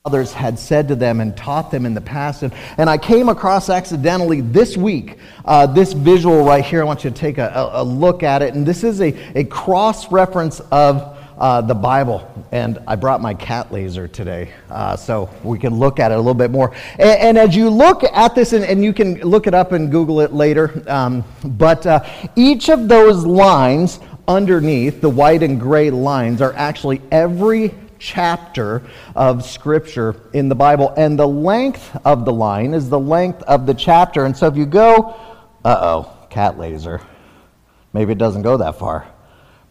forefathers 0.03 0.33
had 0.33 0.57
said 0.57 0.87
to 0.87 0.95
them 0.95 1.21
and 1.21 1.37
taught 1.37 1.69
them 1.69 1.85
in 1.85 1.93
the 1.93 2.01
past. 2.01 2.41
And, 2.41 2.51
and 2.79 2.89
I 2.89 2.97
came 2.97 3.29
across 3.29 3.69
accidentally 3.69 4.41
this 4.41 4.75
week 4.75 5.19
uh, 5.45 5.67
this 5.67 5.93
visual 5.93 6.43
right 6.43 6.65
here. 6.65 6.81
I 6.81 6.85
want 6.85 7.03
you 7.03 7.11
to 7.11 7.15
take 7.15 7.37
a, 7.37 7.49
a, 7.49 7.81
a 7.81 7.83
look 7.83 8.23
at 8.23 8.41
it. 8.41 8.55
And 8.55 8.65
this 8.65 8.83
is 8.83 8.99
a, 8.99 9.15
a 9.37 9.43
cross 9.43 10.11
reference 10.11 10.59
of 10.71 11.19
uh, 11.37 11.61
the 11.61 11.75
Bible, 11.75 12.27
and 12.51 12.79
I 12.87 12.95
brought 12.95 13.21
my 13.21 13.35
cat 13.35 13.71
laser 13.71 14.07
today, 14.07 14.51
uh, 14.71 14.95
so 14.95 15.29
we 15.43 15.59
can 15.59 15.75
look 15.75 15.99
at 15.99 16.11
it 16.11 16.15
a 16.15 16.17
little 16.17 16.33
bit 16.33 16.49
more. 16.49 16.73
And, 16.97 17.19
and 17.19 17.37
as 17.37 17.55
you 17.55 17.69
look 17.69 18.03
at 18.03 18.33
this, 18.33 18.53
and, 18.53 18.65
and, 18.65 18.83
you 18.83 18.93
can 18.93 19.19
look 19.21 19.45
it 19.45 19.53
up 19.53 19.71
and 19.71 19.91
Google 19.91 20.21
it 20.21 20.33
later, 20.33 20.83
um, 20.87 21.23
but 21.43 21.85
uh, 21.85 22.03
each 22.35 22.69
of 22.69 22.87
those 22.87 23.23
lines 23.23 23.99
underneath, 24.27 25.01
the 25.01 25.09
white 25.09 25.43
and 25.43 25.59
gray 25.59 25.89
lines, 25.89 26.41
are 26.41 26.53
actually 26.53 27.01
every 27.11 27.73
chapter 28.01 28.81
of 29.15 29.45
Scripture 29.45 30.15
in 30.33 30.49
the 30.49 30.55
Bible, 30.55 30.93
and 30.97 31.17
the 31.17 31.27
length 31.27 31.95
of 32.03 32.25
the 32.25 32.33
line 32.33 32.73
is 32.73 32.89
the 32.89 32.99
length 32.99 33.43
of 33.43 33.65
the 33.65 33.73
chapter. 33.73 34.25
And 34.25 34.35
so 34.35 34.47
if 34.47 34.57
you 34.57 34.65
go, 34.65 35.15
uh 35.63 35.77
oh, 35.79 36.27
cat 36.29 36.57
laser, 36.57 36.99
maybe 37.93 38.11
it 38.11 38.17
doesn't 38.17 38.41
go 38.41 38.57
that 38.57 38.79
far. 38.79 39.07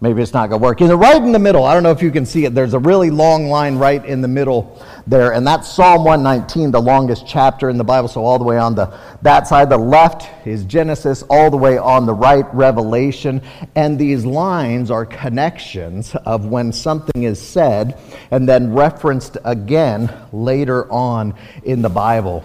Maybe 0.03 0.23
it's 0.23 0.33
not 0.33 0.49
going 0.49 0.63
to 0.63 0.65
work. 0.65 0.81
You 0.81 0.89
know, 0.89 0.95
right 0.95 1.21
in 1.21 1.31
the 1.31 1.39
middle, 1.39 1.65
I 1.65 1.75
don't 1.75 1.83
know 1.83 1.91
if 1.91 2.01
you 2.01 2.11
can 2.11 2.25
see 2.25 2.47
it, 2.47 2.55
there's 2.55 2.73
a 2.73 2.79
really 2.79 3.11
long 3.11 3.49
line 3.49 3.77
right 3.77 4.03
in 4.03 4.23
the 4.23 4.29
middle 4.29 4.83
there, 5.07 5.35
and 5.35 5.47
that's 5.47 5.71
Psalm 5.71 6.05
119, 6.05 6.71
the 6.71 6.81
longest 6.81 7.27
chapter 7.27 7.69
in 7.69 7.77
the 7.77 7.85
Bible. 7.85 8.09
So, 8.09 8.25
all 8.25 8.39
the 8.39 8.45
way 8.45 8.57
on 8.57 8.75
the 8.75 8.99
that 9.21 9.47
side, 9.47 9.69
the 9.69 9.77
left 9.77 10.47
is 10.47 10.65
Genesis, 10.65 11.23
all 11.29 11.51
the 11.51 11.59
way 11.59 11.77
on 11.77 12.07
the 12.07 12.15
right, 12.15 12.47
Revelation. 12.55 13.43
And 13.75 13.99
these 13.99 14.25
lines 14.25 14.91
are 14.91 15.05
connections 15.05 16.15
of 16.15 16.47
when 16.47 16.73
something 16.73 17.25
is 17.25 17.39
said 17.39 17.99
and 18.31 18.49
then 18.49 18.73
referenced 18.73 19.37
again 19.45 20.11
later 20.33 20.91
on 20.91 21.35
in 21.65 21.83
the 21.83 21.91
Bible. 21.91 22.43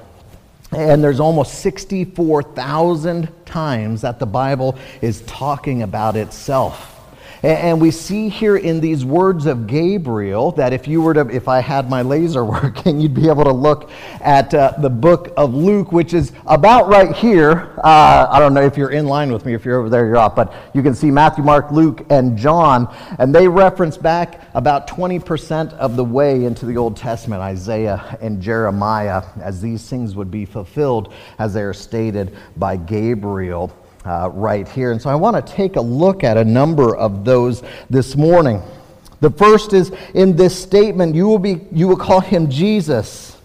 And 0.74 1.02
there's 1.02 1.22
almost 1.22 1.60
64,000 1.60 3.30
times 3.46 4.02
that 4.02 4.20
the 4.20 4.26
Bible 4.26 4.78
is 5.02 5.22
talking 5.22 5.84
about 5.84 6.18
itself. 6.18 6.95
And 7.46 7.80
we 7.80 7.92
see 7.92 8.28
here 8.28 8.58
in 8.58 8.82
these 8.82 9.06
words 9.06 9.46
of 9.46 9.68
Gabriel 9.68 10.52
that 10.54 10.74
if 10.74 10.88
you 10.88 11.04
were 11.04 11.14
to, 11.14 11.30
if 11.30 11.48
I 11.48 11.60
had 11.60 11.92
my 11.92 12.02
laser 12.02 12.44
working, 12.46 13.00
you'd 13.00 13.14
be 13.14 13.30
able 13.30 13.44
to 13.44 13.52
look 13.52 13.92
at 14.22 14.52
uh, 14.56 14.74
the 14.80 14.90
book 14.90 15.32
of 15.38 15.54
Luke, 15.54 15.92
which 15.92 16.16
is 16.16 16.32
about 16.48 16.88
right 16.88 17.16
here. 17.16 17.72
Uh, 17.84 18.26
I 18.32 18.40
don't 18.40 18.56
know 18.56 18.64
if 18.64 18.78
you're 18.78 18.90
in 18.90 19.06
line 19.06 19.32
with 19.32 19.46
me. 19.46 19.54
If 19.54 19.64
you're 19.64 19.78
over 19.80 19.90
there, 19.90 20.08
you're 20.08 20.18
off. 20.18 20.36
But 20.36 20.56
you 20.74 20.82
can 20.82 20.96
see 20.96 21.12
Matthew, 21.12 21.44
Mark, 21.44 21.72
Luke, 21.72 22.04
and 22.10 22.36
John. 22.36 22.92
And 23.20 23.36
they 23.36 23.48
reference 23.48 23.96
back 23.96 24.42
about 24.56 24.88
20% 24.88 25.72
of 25.74 25.98
the 25.98 26.04
way 26.04 26.46
into 26.46 26.66
the 26.66 26.78
Old 26.78 26.98
Testament, 26.98 27.44
Isaiah 27.44 28.18
and 28.22 28.42
Jeremiah, 28.42 29.22
as 29.40 29.62
these 29.62 29.88
things 29.88 30.16
would 30.16 30.32
be 30.32 30.46
fulfilled 30.46 31.14
as 31.38 31.54
they 31.54 31.62
are 31.62 31.74
stated 31.76 32.36
by 32.58 32.76
Gabriel 32.76 33.72
uh, 34.06 34.30
right 34.34 34.68
here. 34.68 34.92
And 34.92 35.02
so 35.02 35.10
I 35.10 35.16
want 35.16 35.36
to 35.36 35.54
take 35.54 35.76
a 35.76 35.82
look 35.82 36.24
at 36.24 36.38
a 36.38 36.46
number 36.46 36.96
of 36.96 37.26
those 37.26 37.64
this 37.90 38.16
morning. 38.16 38.62
The 39.22 39.32
first 39.32 39.74
is 39.74 39.92
in 40.14 40.36
this 40.36 40.58
statement, 40.58 41.16
you 41.16 41.28
will, 41.28 41.40
be, 41.40 41.62
you 41.72 41.88
will 41.88 41.98
call 41.98 42.20
him 42.20 42.50
Jesus. 42.50 43.36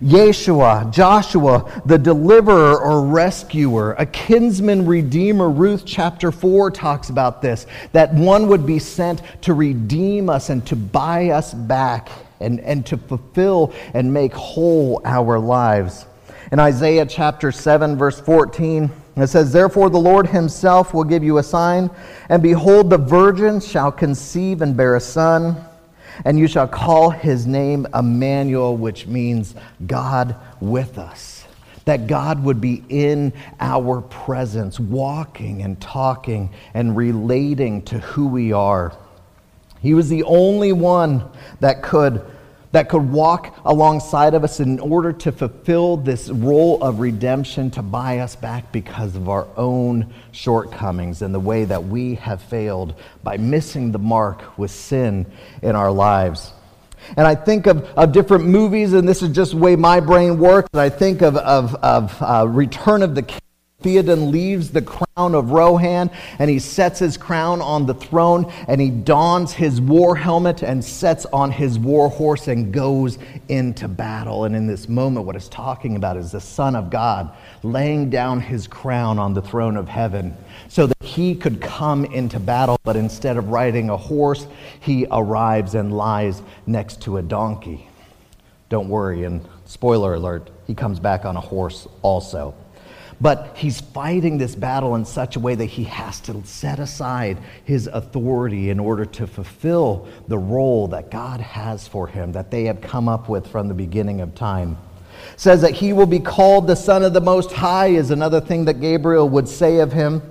Yeshua, 0.00 0.92
Joshua, 0.92 1.82
the 1.86 1.96
deliverer 1.96 2.80
or 2.80 3.06
rescuer, 3.06 3.92
a 3.94 4.06
kinsman 4.06 4.86
redeemer. 4.86 5.48
Ruth 5.48 5.84
chapter 5.86 6.32
4 6.32 6.70
talks 6.70 7.10
about 7.10 7.40
this 7.40 7.66
that 7.92 8.12
one 8.12 8.48
would 8.48 8.66
be 8.66 8.78
sent 8.78 9.22
to 9.42 9.54
redeem 9.54 10.28
us 10.28 10.50
and 10.50 10.66
to 10.66 10.76
buy 10.76 11.30
us 11.30 11.54
back 11.54 12.10
and, 12.40 12.60
and 12.60 12.84
to 12.86 12.96
fulfill 12.96 13.72
and 13.94 14.12
make 14.12 14.32
whole 14.34 15.00
our 15.04 15.38
lives. 15.38 16.06
In 16.52 16.58
Isaiah 16.58 17.06
chapter 17.06 17.50
7, 17.50 17.96
verse 17.96 18.20
14, 18.20 18.90
it 19.16 19.28
says, 19.28 19.52
Therefore 19.52 19.90
the 19.90 19.98
Lord 19.98 20.26
himself 20.26 20.92
will 20.92 21.04
give 21.04 21.22
you 21.22 21.38
a 21.38 21.42
sign, 21.42 21.90
and 22.28 22.42
behold, 22.42 22.90
the 22.90 22.98
virgin 22.98 23.60
shall 23.60 23.92
conceive 23.92 24.60
and 24.60 24.76
bear 24.76 24.96
a 24.96 25.00
son, 25.00 25.56
and 26.24 26.38
you 26.38 26.48
shall 26.48 26.66
call 26.66 27.10
his 27.10 27.46
name 27.46 27.86
Emmanuel, 27.94 28.76
which 28.76 29.06
means 29.06 29.54
God 29.86 30.36
with 30.60 30.98
us. 30.98 31.46
That 31.84 32.06
God 32.06 32.42
would 32.42 32.60
be 32.60 32.82
in 32.88 33.32
our 33.60 34.00
presence, 34.00 34.80
walking 34.80 35.62
and 35.62 35.80
talking 35.80 36.50
and 36.72 36.96
relating 36.96 37.82
to 37.82 37.98
who 37.98 38.26
we 38.26 38.52
are. 38.52 38.96
He 39.80 39.92
was 39.92 40.08
the 40.08 40.22
only 40.22 40.72
one 40.72 41.28
that 41.60 41.82
could 41.82 42.24
that 42.74 42.88
could 42.88 43.08
walk 43.08 43.56
alongside 43.64 44.34
of 44.34 44.42
us 44.42 44.58
in 44.58 44.80
order 44.80 45.12
to 45.12 45.30
fulfill 45.30 45.96
this 45.96 46.28
role 46.28 46.82
of 46.82 46.98
redemption 46.98 47.70
to 47.70 47.80
buy 47.82 48.18
us 48.18 48.34
back 48.34 48.72
because 48.72 49.14
of 49.14 49.28
our 49.28 49.46
own 49.56 50.12
shortcomings 50.32 51.22
and 51.22 51.32
the 51.32 51.38
way 51.38 51.64
that 51.64 51.84
we 51.84 52.16
have 52.16 52.42
failed 52.42 52.96
by 53.22 53.36
missing 53.36 53.92
the 53.92 53.98
mark 54.00 54.58
with 54.58 54.72
sin 54.72 55.24
in 55.62 55.76
our 55.76 55.92
lives. 55.92 56.52
And 57.16 57.28
I 57.28 57.36
think 57.36 57.68
of, 57.68 57.84
of 57.96 58.10
different 58.10 58.44
movies, 58.44 58.92
and 58.92 59.08
this 59.08 59.22
is 59.22 59.28
just 59.30 59.52
the 59.52 59.58
way 59.58 59.76
my 59.76 60.00
brain 60.00 60.40
works. 60.40 60.68
And 60.72 60.80
I 60.80 60.88
think 60.88 61.22
of, 61.22 61.36
of, 61.36 61.76
of 61.76 62.20
uh, 62.20 62.48
Return 62.48 63.02
of 63.02 63.14
the 63.14 63.22
King 63.22 63.38
Theoden 63.84 64.30
leaves 64.30 64.70
the 64.70 64.80
crown 64.80 65.34
of 65.34 65.50
Rohan 65.50 66.10
and 66.38 66.48
he 66.48 66.58
sets 66.58 66.98
his 66.98 67.18
crown 67.18 67.60
on 67.60 67.84
the 67.84 67.92
throne 67.92 68.50
and 68.66 68.80
he 68.80 68.88
dons 68.88 69.52
his 69.52 69.78
war 69.78 70.16
helmet 70.16 70.62
and 70.62 70.82
sets 70.82 71.26
on 71.26 71.50
his 71.50 71.78
war 71.78 72.08
horse 72.08 72.48
and 72.48 72.72
goes 72.72 73.18
into 73.48 73.86
battle. 73.86 74.44
And 74.44 74.56
in 74.56 74.66
this 74.66 74.88
moment, 74.88 75.26
what 75.26 75.36
it's 75.36 75.50
talking 75.50 75.96
about 75.96 76.16
is 76.16 76.32
the 76.32 76.40
Son 76.40 76.74
of 76.74 76.88
God 76.88 77.30
laying 77.62 78.08
down 78.08 78.40
his 78.40 78.66
crown 78.66 79.18
on 79.18 79.34
the 79.34 79.42
throne 79.42 79.76
of 79.76 79.86
heaven 79.86 80.34
so 80.68 80.86
that 80.86 81.02
he 81.02 81.34
could 81.34 81.60
come 81.60 82.06
into 82.06 82.40
battle, 82.40 82.78
but 82.84 82.96
instead 82.96 83.36
of 83.36 83.50
riding 83.50 83.90
a 83.90 83.98
horse, 83.98 84.46
he 84.80 85.06
arrives 85.10 85.74
and 85.74 85.94
lies 85.94 86.40
next 86.66 87.02
to 87.02 87.18
a 87.18 87.22
donkey. 87.22 87.86
Don't 88.70 88.88
worry, 88.88 89.24
and 89.24 89.46
spoiler 89.66 90.14
alert, 90.14 90.48
he 90.66 90.74
comes 90.74 90.98
back 90.98 91.26
on 91.26 91.36
a 91.36 91.40
horse 91.40 91.86
also. 92.00 92.54
But 93.20 93.56
he's 93.56 93.80
fighting 93.80 94.38
this 94.38 94.54
battle 94.54 94.96
in 94.96 95.04
such 95.04 95.36
a 95.36 95.40
way 95.40 95.54
that 95.54 95.66
he 95.66 95.84
has 95.84 96.20
to 96.22 96.42
set 96.44 96.78
aside 96.78 97.38
his 97.64 97.86
authority 97.86 98.70
in 98.70 98.80
order 98.80 99.04
to 99.04 99.26
fulfill 99.26 100.08
the 100.28 100.38
role 100.38 100.88
that 100.88 101.10
God 101.10 101.40
has 101.40 101.86
for 101.86 102.06
him, 102.06 102.32
that 102.32 102.50
they 102.50 102.64
have 102.64 102.80
come 102.80 103.08
up 103.08 103.28
with 103.28 103.46
from 103.46 103.68
the 103.68 103.74
beginning 103.74 104.20
of 104.20 104.34
time. 104.34 104.76
Says 105.36 105.62
that 105.62 105.72
he 105.72 105.92
will 105.92 106.06
be 106.06 106.18
called 106.18 106.66
the 106.66 106.76
Son 106.76 107.02
of 107.02 107.12
the 107.12 107.20
Most 107.20 107.52
High, 107.52 107.88
is 107.88 108.10
another 108.10 108.40
thing 108.40 108.64
that 108.64 108.80
Gabriel 108.80 109.28
would 109.28 109.48
say 109.48 109.78
of 109.78 109.92
him. 109.92 110.22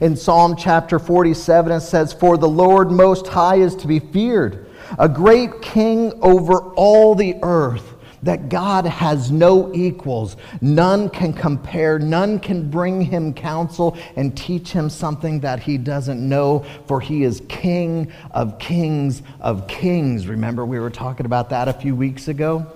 In 0.00 0.16
Psalm 0.16 0.56
chapter 0.56 0.98
47, 0.98 1.72
it 1.72 1.80
says, 1.80 2.12
For 2.12 2.36
the 2.36 2.48
Lord 2.48 2.90
Most 2.90 3.28
High 3.28 3.56
is 3.56 3.76
to 3.76 3.86
be 3.86 4.00
feared, 4.00 4.66
a 4.98 5.08
great 5.08 5.62
king 5.62 6.12
over 6.20 6.60
all 6.74 7.14
the 7.14 7.36
earth 7.42 7.93
that 8.24 8.48
God 8.48 8.86
has 8.86 9.30
no 9.30 9.72
equals. 9.74 10.36
None 10.60 11.08
can 11.10 11.32
compare, 11.32 11.98
none 11.98 12.40
can 12.40 12.70
bring 12.70 13.00
him 13.02 13.32
counsel 13.32 13.96
and 14.16 14.36
teach 14.36 14.72
him 14.72 14.90
something 14.90 15.40
that 15.40 15.60
he 15.60 15.78
doesn't 15.78 16.26
know, 16.26 16.64
for 16.86 17.00
he 17.00 17.22
is 17.22 17.42
King 17.48 18.12
of 18.32 18.58
kings 18.58 19.22
of 19.40 19.68
kings. 19.68 20.26
Remember, 20.26 20.64
we 20.64 20.78
were 20.78 20.90
talking 20.90 21.26
about 21.26 21.50
that 21.50 21.68
a 21.68 21.72
few 21.72 21.94
weeks 21.94 22.28
ago? 22.28 22.66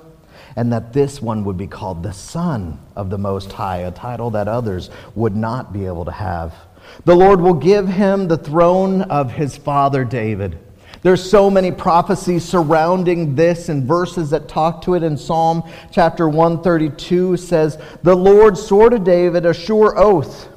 And 0.56 0.72
that 0.72 0.92
this 0.92 1.22
one 1.22 1.44
would 1.44 1.56
be 1.56 1.66
called 1.66 2.02
the 2.02 2.12
Son 2.12 2.80
of 2.96 3.10
the 3.10 3.18
Most 3.18 3.52
High, 3.52 3.78
a 3.78 3.90
title 3.90 4.30
that 4.30 4.48
others 4.48 4.90
would 5.14 5.36
not 5.36 5.72
be 5.72 5.86
able 5.86 6.04
to 6.04 6.10
have. 6.10 6.54
The 7.04 7.14
Lord 7.14 7.40
will 7.40 7.54
give 7.54 7.86
him 7.86 8.28
the 8.28 8.38
throne 8.38 9.02
of 9.02 9.32
his 9.32 9.56
father 9.56 10.04
David 10.04 10.58
there's 11.02 11.28
so 11.28 11.48
many 11.48 11.70
prophecies 11.70 12.44
surrounding 12.44 13.34
this 13.34 13.68
and 13.68 13.84
verses 13.84 14.30
that 14.30 14.48
talk 14.48 14.82
to 14.82 14.94
it. 14.94 15.02
In 15.02 15.16
Psalm 15.16 15.62
chapter 15.92 16.28
132 16.28 17.36
says, 17.36 17.78
The 18.02 18.14
Lord 18.14 18.58
swore 18.58 18.90
to 18.90 18.98
David 18.98 19.46
a 19.46 19.54
sure 19.54 19.98
oath, 19.98 20.48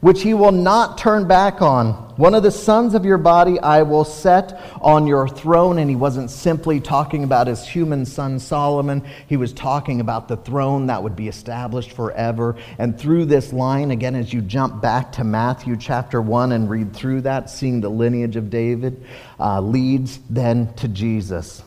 which 0.00 0.22
he 0.22 0.34
will 0.34 0.52
not 0.52 0.98
turn 0.98 1.26
back 1.26 1.60
on. 1.60 2.08
One 2.16 2.34
of 2.34 2.42
the 2.42 2.50
sons 2.50 2.94
of 2.94 3.04
your 3.04 3.18
body 3.18 3.60
I 3.60 3.82
will 3.82 4.04
set 4.04 4.60
on 4.80 5.06
your 5.06 5.28
throne. 5.28 5.78
And 5.78 5.88
he 5.88 5.96
wasn't 5.96 6.30
simply 6.30 6.80
talking 6.80 7.22
about 7.22 7.46
his 7.46 7.66
human 7.66 8.04
son 8.04 8.38
Solomon, 8.38 9.04
he 9.26 9.36
was 9.36 9.52
talking 9.52 10.00
about 10.00 10.26
the 10.28 10.36
throne 10.36 10.86
that 10.86 11.02
would 11.02 11.14
be 11.14 11.28
established 11.28 11.92
forever. 11.92 12.56
And 12.78 12.98
through 12.98 13.26
this 13.26 13.52
line, 13.52 13.90
again, 13.90 14.14
as 14.14 14.32
you 14.32 14.40
jump 14.40 14.82
back 14.82 15.12
to 15.12 15.24
Matthew 15.24 15.76
chapter 15.76 16.20
1 16.20 16.52
and 16.52 16.68
read 16.68 16.92
through 16.92 17.22
that, 17.22 17.50
seeing 17.50 17.80
the 17.80 17.88
lineage 17.88 18.36
of 18.36 18.50
David, 18.50 19.04
uh, 19.38 19.60
leads 19.60 20.18
then 20.28 20.74
to 20.74 20.88
Jesus. 20.88 21.62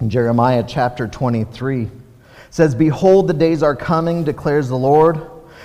In 0.00 0.10
Jeremiah 0.10 0.64
chapter 0.66 1.06
23 1.06 1.88
says, 2.50 2.74
Behold, 2.74 3.28
the 3.28 3.34
days 3.34 3.62
are 3.62 3.76
coming, 3.76 4.24
declares 4.24 4.68
the 4.68 4.76
Lord, 4.76 5.35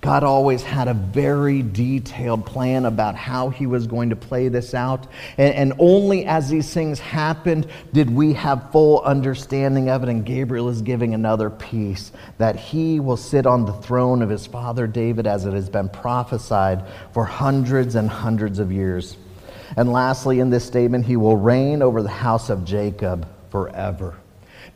God 0.00 0.24
always 0.24 0.62
had 0.62 0.88
a 0.88 0.94
very 0.94 1.62
detailed 1.62 2.46
plan 2.46 2.86
about 2.86 3.16
how 3.16 3.50
he 3.50 3.66
was 3.66 3.86
going 3.86 4.08
to 4.10 4.16
play 4.16 4.48
this 4.48 4.72
out. 4.72 5.06
And, 5.36 5.54
and, 5.54 5.72
only 5.78 6.24
as 6.24 6.48
these 6.48 6.72
things 6.72 6.98
happened 6.98 7.66
did 7.92 8.08
we 8.08 8.32
have 8.32 8.72
full 8.72 9.02
understanding 9.02 9.90
of 9.90 10.02
it. 10.02 10.08
And 10.08 10.24
Gabriel 10.24 10.70
is 10.70 10.80
giving 10.80 11.12
another 11.12 11.50
piece 11.50 12.12
that 12.38 12.56
he 12.56 12.98
will 12.98 13.18
sit 13.18 13.44
on 13.44 13.66
the 13.66 13.74
throne 13.74 14.22
of 14.22 14.30
his 14.30 14.46
father 14.46 14.86
David 14.86 15.26
as 15.26 15.44
it 15.44 15.52
has 15.52 15.68
been 15.68 15.90
prophesied 15.90 16.82
for 17.12 17.26
hundreds 17.26 17.94
and 17.94 18.08
hundreds 18.08 18.58
of 18.58 18.72
years. 18.72 19.18
And 19.76 19.92
lastly, 19.92 20.40
in 20.40 20.48
this 20.48 20.64
statement, 20.64 21.04
he 21.04 21.16
will 21.16 21.36
reign 21.36 21.82
over 21.82 22.02
the 22.02 22.08
house 22.08 22.48
of 22.48 22.64
Jacob 22.64 23.28
forever. 23.50 24.19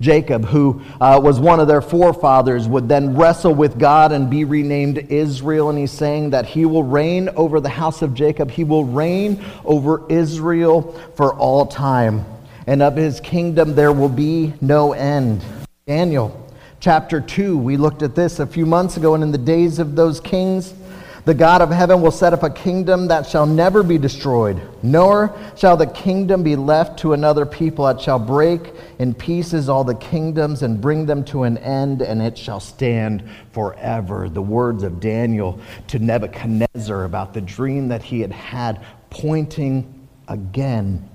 Jacob, 0.04 0.44
who 0.44 0.82
uh, 1.00 1.18
was 1.22 1.40
one 1.40 1.60
of 1.60 1.66
their 1.66 1.80
forefathers, 1.80 2.68
would 2.68 2.90
then 2.90 3.16
wrestle 3.16 3.54
with 3.54 3.78
God 3.78 4.12
and 4.12 4.28
be 4.28 4.44
renamed 4.44 4.98
Israel. 5.10 5.70
And 5.70 5.78
he's 5.78 5.90
saying 5.90 6.30
that 6.30 6.44
he 6.44 6.66
will 6.66 6.84
reign 6.84 7.30
over 7.30 7.58
the 7.58 7.70
house 7.70 8.02
of 8.02 8.12
Jacob, 8.12 8.50
he 8.50 8.64
will 8.64 8.84
reign 8.84 9.42
over 9.64 10.06
Israel 10.10 10.92
for 11.16 11.34
all 11.34 11.64
time. 11.64 12.26
And 12.66 12.82
of 12.82 12.96
his 12.96 13.18
kingdom 13.20 13.74
there 13.74 13.92
will 13.92 14.10
be 14.10 14.52
no 14.60 14.92
end. 14.92 15.42
Daniel 15.86 16.40
chapter 16.80 17.18
2, 17.18 17.56
we 17.56 17.78
looked 17.78 18.02
at 18.02 18.14
this 18.14 18.40
a 18.40 18.46
few 18.46 18.66
months 18.66 18.98
ago, 18.98 19.14
and 19.14 19.22
in 19.22 19.32
the 19.32 19.38
days 19.38 19.78
of 19.78 19.96
those 19.96 20.20
kings, 20.20 20.74
the 21.24 21.34
God 21.34 21.62
of 21.62 21.70
heaven 21.70 22.02
will 22.02 22.10
set 22.10 22.34
up 22.34 22.42
a 22.42 22.50
kingdom 22.50 23.08
that 23.08 23.26
shall 23.26 23.46
never 23.46 23.82
be 23.82 23.96
destroyed, 23.96 24.60
nor 24.82 25.34
shall 25.56 25.76
the 25.76 25.86
kingdom 25.86 26.42
be 26.42 26.54
left 26.54 26.98
to 27.00 27.14
another 27.14 27.46
people. 27.46 27.88
It 27.88 28.00
shall 28.00 28.18
break 28.18 28.72
in 28.98 29.14
pieces 29.14 29.68
all 29.68 29.84
the 29.84 29.94
kingdoms 29.94 30.62
and 30.62 30.80
bring 30.80 31.06
them 31.06 31.24
to 31.26 31.44
an 31.44 31.56
end, 31.58 32.02
and 32.02 32.20
it 32.20 32.36
shall 32.36 32.60
stand 32.60 33.24
forever. 33.52 34.28
The 34.28 34.42
words 34.42 34.82
of 34.82 35.00
Daniel 35.00 35.58
to 35.88 35.98
Nebuchadnezzar 35.98 37.04
about 37.04 37.32
the 37.32 37.40
dream 37.40 37.88
that 37.88 38.02
he 38.02 38.20
had 38.20 38.32
had, 38.32 38.84
pointing 39.08 40.08
again 40.28 41.08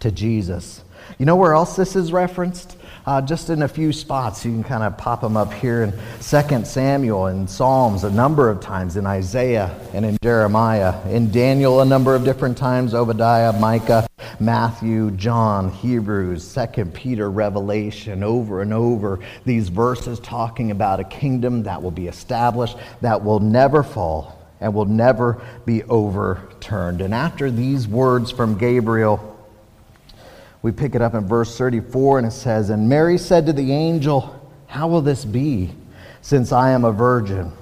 to 0.00 0.10
Jesus. 0.10 0.84
You 1.18 1.26
know 1.26 1.36
where 1.36 1.54
else 1.54 1.74
this 1.74 1.96
is 1.96 2.12
referenced? 2.12 2.76
Uh, 3.08 3.22
just 3.22 3.48
in 3.48 3.62
a 3.62 3.68
few 3.68 3.90
spots. 3.90 4.44
You 4.44 4.52
can 4.52 4.62
kind 4.62 4.82
of 4.82 4.98
pop 4.98 5.22
them 5.22 5.34
up 5.34 5.50
here 5.54 5.82
in 5.82 5.92
2 5.92 6.64
Samuel 6.66 7.26
and 7.26 7.48
Psalms 7.48 8.04
a 8.04 8.10
number 8.10 8.50
of 8.50 8.60
times, 8.60 8.98
in 8.98 9.06
Isaiah 9.06 9.74
and 9.94 10.04
in 10.04 10.18
Jeremiah, 10.22 10.94
in 11.08 11.30
Daniel 11.30 11.80
a 11.80 11.86
number 11.86 12.14
of 12.14 12.22
different 12.22 12.58
times, 12.58 12.92
Obadiah, 12.92 13.58
Micah, 13.58 14.06
Matthew, 14.40 15.10
John, 15.12 15.70
Hebrews, 15.70 16.54
2 16.54 16.84
Peter, 16.84 17.30
Revelation, 17.30 18.22
over 18.22 18.60
and 18.60 18.74
over. 18.74 19.20
These 19.46 19.70
verses 19.70 20.20
talking 20.20 20.70
about 20.70 21.00
a 21.00 21.04
kingdom 21.04 21.62
that 21.62 21.82
will 21.82 21.90
be 21.90 22.08
established, 22.08 22.76
that 23.00 23.24
will 23.24 23.40
never 23.40 23.82
fall, 23.82 24.38
and 24.60 24.74
will 24.74 24.84
never 24.84 25.40
be 25.64 25.82
overturned. 25.84 27.00
And 27.00 27.14
after 27.14 27.50
these 27.50 27.88
words 27.88 28.30
from 28.30 28.58
Gabriel, 28.58 29.37
we 30.62 30.72
pick 30.72 30.94
it 30.94 31.02
up 31.02 31.14
in 31.14 31.26
verse 31.26 31.56
34, 31.56 32.18
and 32.18 32.26
it 32.26 32.32
says, 32.32 32.70
And 32.70 32.88
Mary 32.88 33.18
said 33.18 33.46
to 33.46 33.52
the 33.52 33.72
angel, 33.72 34.34
How 34.66 34.88
will 34.88 35.02
this 35.02 35.24
be, 35.24 35.70
since 36.20 36.52
I 36.52 36.70
am 36.70 36.84
a 36.84 36.92
virgin? 36.92 37.52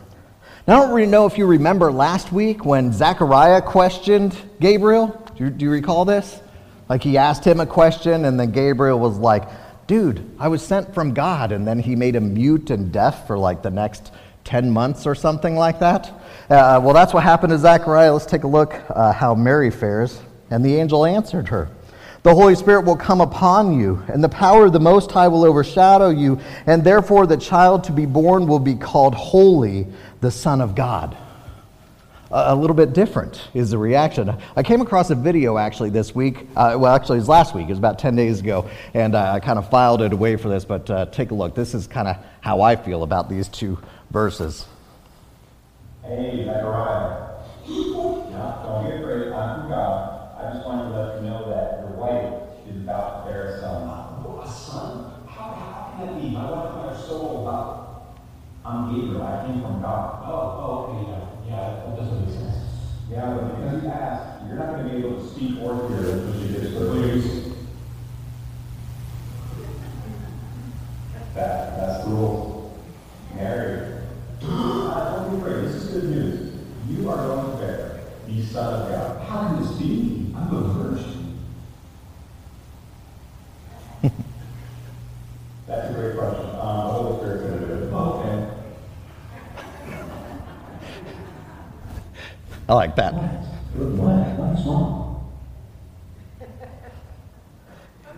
Now, 0.67 0.79
I 0.79 0.87
don't 0.87 0.95
really 0.95 1.11
know 1.11 1.27
if 1.27 1.39
you 1.39 1.47
remember 1.47 1.93
last 1.93 2.33
week 2.33 2.65
when 2.65 2.93
Zechariah 2.93 3.63
questioned 3.63 4.37
Gabriel. 4.61 5.09
Do 5.37 5.45
you, 5.45 5.51
do 5.51 5.65
you 5.65 5.71
recall 5.71 6.05
this? 6.05 6.41
Like 6.89 7.03
he 7.03 7.19
asked 7.19 7.45
him 7.45 7.61
a 7.61 7.67
question, 7.67 8.25
and 8.25 8.39
then 8.39 8.51
Gabriel 8.51 8.99
was 8.99 9.19
like, 9.19 9.49
Dude, 9.87 10.29
I 10.39 10.49
was 10.49 10.63
sent 10.63 10.93
from 10.95 11.15
God. 11.15 11.53
And 11.53 11.67
then 11.67 11.79
he 11.79 11.95
made 11.95 12.17
him 12.17 12.35
mute 12.35 12.71
and 12.71 12.91
deaf 12.91 13.27
for 13.27 13.39
like 13.39 13.63
the 13.63 13.71
next 13.71 14.13
10 14.45 14.71
months 14.71 15.07
or 15.07 15.15
something 15.15 15.55
like 15.55 15.79
that. 15.81 16.09
Uh, 16.51 16.81
well, 16.83 16.93
that's 16.93 17.15
what 17.15 17.23
happened 17.23 17.51
to 17.51 17.59
Zechariah. 17.59 18.13
Let's 18.13 18.27
take 18.27 18.45
a 18.45 18.49
look 18.49 18.75
uh, 18.91 19.13
how 19.13 19.35
Mary 19.35 19.71
fares. 19.71 20.21
And 20.51 20.65
the 20.65 20.77
angel 20.77 21.05
answered 21.05 21.49
her. 21.49 21.69
The 22.27 22.35
Holy 22.35 22.57
Spirit 22.57 22.85
will 22.85 22.97
come 22.97 23.21
upon 23.21 23.79
you, 23.79 24.03
and 24.09 24.25
the 24.25 24.29
power 24.29 24.65
of 24.65 24.73
the 24.73 24.81
Most 24.81 25.13
High 25.13 25.29
will 25.29 25.45
overshadow 25.45 26.09
you, 26.09 26.41
and 26.67 26.83
therefore 26.83 27.25
the 27.25 27.37
child 27.37 27.85
to 27.85 27.93
be 27.93 28.05
born 28.05 28.49
will 28.49 28.59
be 28.59 28.75
called 28.75 29.15
Holy, 29.15 29.87
the 30.23 30.33
Son 30.33 30.61
of 30.61 30.75
God. 30.75 31.17
A 32.33 32.53
little 32.53 32.75
bit 32.75 32.93
different 32.93 33.47
is 33.55 33.71
the 33.71 33.79
reaction. 33.79 34.37
I 34.57 34.65
came 34.65 34.81
across 34.81 35.11
a 35.11 35.15
video 35.15 35.57
actually 35.57 35.91
this 35.91 36.17
week. 36.17 36.49
Uh, 36.57 36.77
well, 36.77 36.93
actually, 36.93 37.19
it 37.19 37.21
was 37.21 37.29
last 37.29 37.55
week. 37.55 37.67
It 37.67 37.71
was 37.71 37.79
about 37.79 38.01
10 38.01 38.17
days 38.17 38.41
ago. 38.41 38.69
And 38.93 39.15
uh, 39.15 39.35
I 39.35 39.39
kind 39.39 39.57
of 39.57 39.71
filed 39.71 40.03
it 40.03 40.13
away 40.13 40.35
for 40.35 40.49
this, 40.49 40.65
but 40.65 40.91
uh, 40.91 41.07
take 41.07 41.31
a 41.31 41.35
look. 41.35 41.55
This 41.55 41.75
is 41.75 41.87
kind 41.87 42.09
of 42.09 42.17
how 42.41 42.61
I 42.61 42.75
feel 42.75 43.05
about 43.05 43.31
these 43.31 43.47
two 43.47 43.79
verses. 44.11 44.67
Hey, 46.03 46.45
Zechariah. 46.45 47.37
Yeah, 47.67 48.63
don't 48.65 48.91
be 48.91 48.97
afraid. 48.97 49.33
I'm 49.33 49.61
from 49.61 49.71
God. 49.71 50.26
I 50.47 50.53
just 50.53 50.65
wanted 50.65 50.91
to 50.91 50.97
let 50.97 51.17
you 51.17 51.29
know 51.29 51.51
that 51.51 51.81
your 51.81 51.99
wife 51.99 52.69
is 52.71 52.77
about 52.83 53.27
to 53.27 53.33
bear 53.33 53.57
a 53.57 53.61
son. 53.61 53.83
Oh, 54.25 54.41
a 54.45 54.49
son? 54.49 55.27
How, 55.27 55.51
how 55.51 55.95
can 55.99 56.07
that 56.07 56.23
be? 56.23 56.29
My 56.29 56.49
wife 56.49 56.71
and 56.71 56.83
I 56.83 56.95
are 56.95 56.97
so 56.97 57.15
old. 57.15 57.49
I'm 58.65 58.95
Gabriel. 58.95 59.23
I 59.23 59.45
came 59.45 59.61
from 59.61 59.83
God. 59.83 60.23
Oh, 60.25 60.31
oh, 60.31 60.95
okay, 60.95 61.11
yeah. 61.11 61.57
Yeah, 61.57 61.85
that 61.85 61.97
doesn't 61.97 62.27
make 62.27 62.39
sense. 62.39 62.57
Yeah, 63.11 63.35
but 63.35 63.57
because 63.57 63.83
you 63.83 63.89
asked, 63.89 64.47
you're 64.47 64.57
not 64.57 64.77
going 64.77 64.89
to 64.89 64.95
be 64.95 64.99
able 64.99 65.21
to 65.21 65.29
speak 65.29 65.59
or 65.63 65.89
hear 65.89 66.13
until 66.13 66.41
you 66.41 66.49
get 66.49 66.77
Please. 66.77 67.53
That, 71.35 71.77
that's 71.77 72.05
the 72.05 72.11
rule. 72.11 72.79
Mary. 73.35 74.01
don't 74.43 75.31
be 75.31 75.37
afraid. 75.39 75.65
This 75.65 75.75
is 75.75 75.89
good 75.89 76.05
news. 76.05 76.55
You 76.89 77.11
are 77.11 77.17
going 77.17 77.51
to 77.51 77.57
bear 77.59 77.97
the 78.27 78.43
Son 78.45 78.83
of 78.83 78.89
God. 78.91 79.27
How 79.27 79.49
can 79.49 79.63
this 79.63 79.73
be? 79.73 80.33
I'm 80.35 80.51
the 80.51 80.75
first. 80.75 81.07
That's 85.67 85.91
a 85.91 85.95
great 85.95 86.17
question. 86.17 86.45
Um, 86.45 86.87
the 86.87 86.93
Holy 86.93 87.19
Spirit's 87.19 87.43
going 87.43 87.61
to 87.61 87.67
do 87.67 87.73
it. 87.73 87.93
Oh, 87.93 88.21
okay. 88.21 88.37
I 92.69 92.75
like 92.75 92.97
that. 92.97 93.15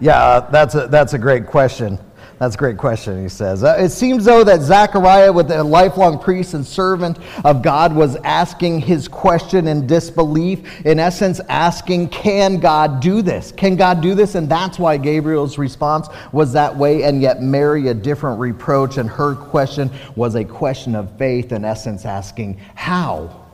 Yeah, 0.01 0.17
uh, 0.17 0.51
that's 0.51 0.75
a, 0.75 0.87
that's 0.87 1.13
a 1.13 1.19
great 1.19 1.47
question. 1.47 1.99
That's 2.39 2.55
a 2.55 2.59
great 2.59 2.79
question, 2.79 3.21
he 3.21 3.29
says. 3.29 3.65
Uh, 3.65 3.77
it 3.81 3.89
seems, 3.91 4.25
though, 4.25 4.45
that 4.45 4.61
Zechariah, 4.61 5.33
with 5.33 5.51
a 5.51 5.65
lifelong 5.65 6.21
priest 6.21 6.55
and 6.55 6.65
servant 6.65 7.19
of 7.45 7.63
God, 7.63 7.93
was 7.93 8.15
asking 8.23 8.81
his 8.81 9.09
question 9.09 9.67
in 9.67 9.89
disbelief. 9.89 10.87
In 10.87 11.01
essence, 11.01 11.41
asking, 11.49 12.11
Can 12.11 12.61
God 12.61 13.01
do 13.01 13.23
this? 13.23 13.51
Can 13.51 13.75
God 13.75 14.01
do 14.01 14.15
this? 14.15 14.37
And 14.37 14.49
that's 14.49 14.79
why 14.79 14.99
Gabriel's 14.99 15.59
response 15.59 16.07
was 16.31 16.53
that 16.53 16.77
way. 16.77 17.03
And 17.03 17.21
yet, 17.21 17.43
Mary, 17.43 17.89
a 17.89 17.95
different 17.95 18.39
reproach, 18.39 18.99
and 18.99 19.11
her 19.11 19.35
question 19.35 19.91
was 20.15 20.37
a 20.37 20.45
question 20.45 20.95
of 20.95 21.19
faith, 21.19 21.51
in 21.51 21.65
essence, 21.65 22.05
asking, 22.05 22.61
How? 22.77 23.48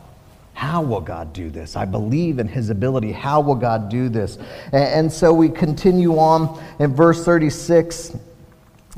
How 0.65 0.81
will 0.83 1.01
God 1.01 1.33
do 1.33 1.51
this? 1.51 1.77
I 1.77 1.85
believe 1.85 2.39
in 2.39 2.49
his 2.49 2.71
ability. 2.71 3.13
How 3.13 3.41
will 3.41 3.55
God 3.55 3.91
do 3.91 4.09
this? 4.09 4.39
And 4.73 5.13
so 5.13 5.33
we 5.33 5.49
continue 5.49 6.19
on 6.19 6.63
in 6.79 6.95
verse 6.95 7.25
36 7.25 8.17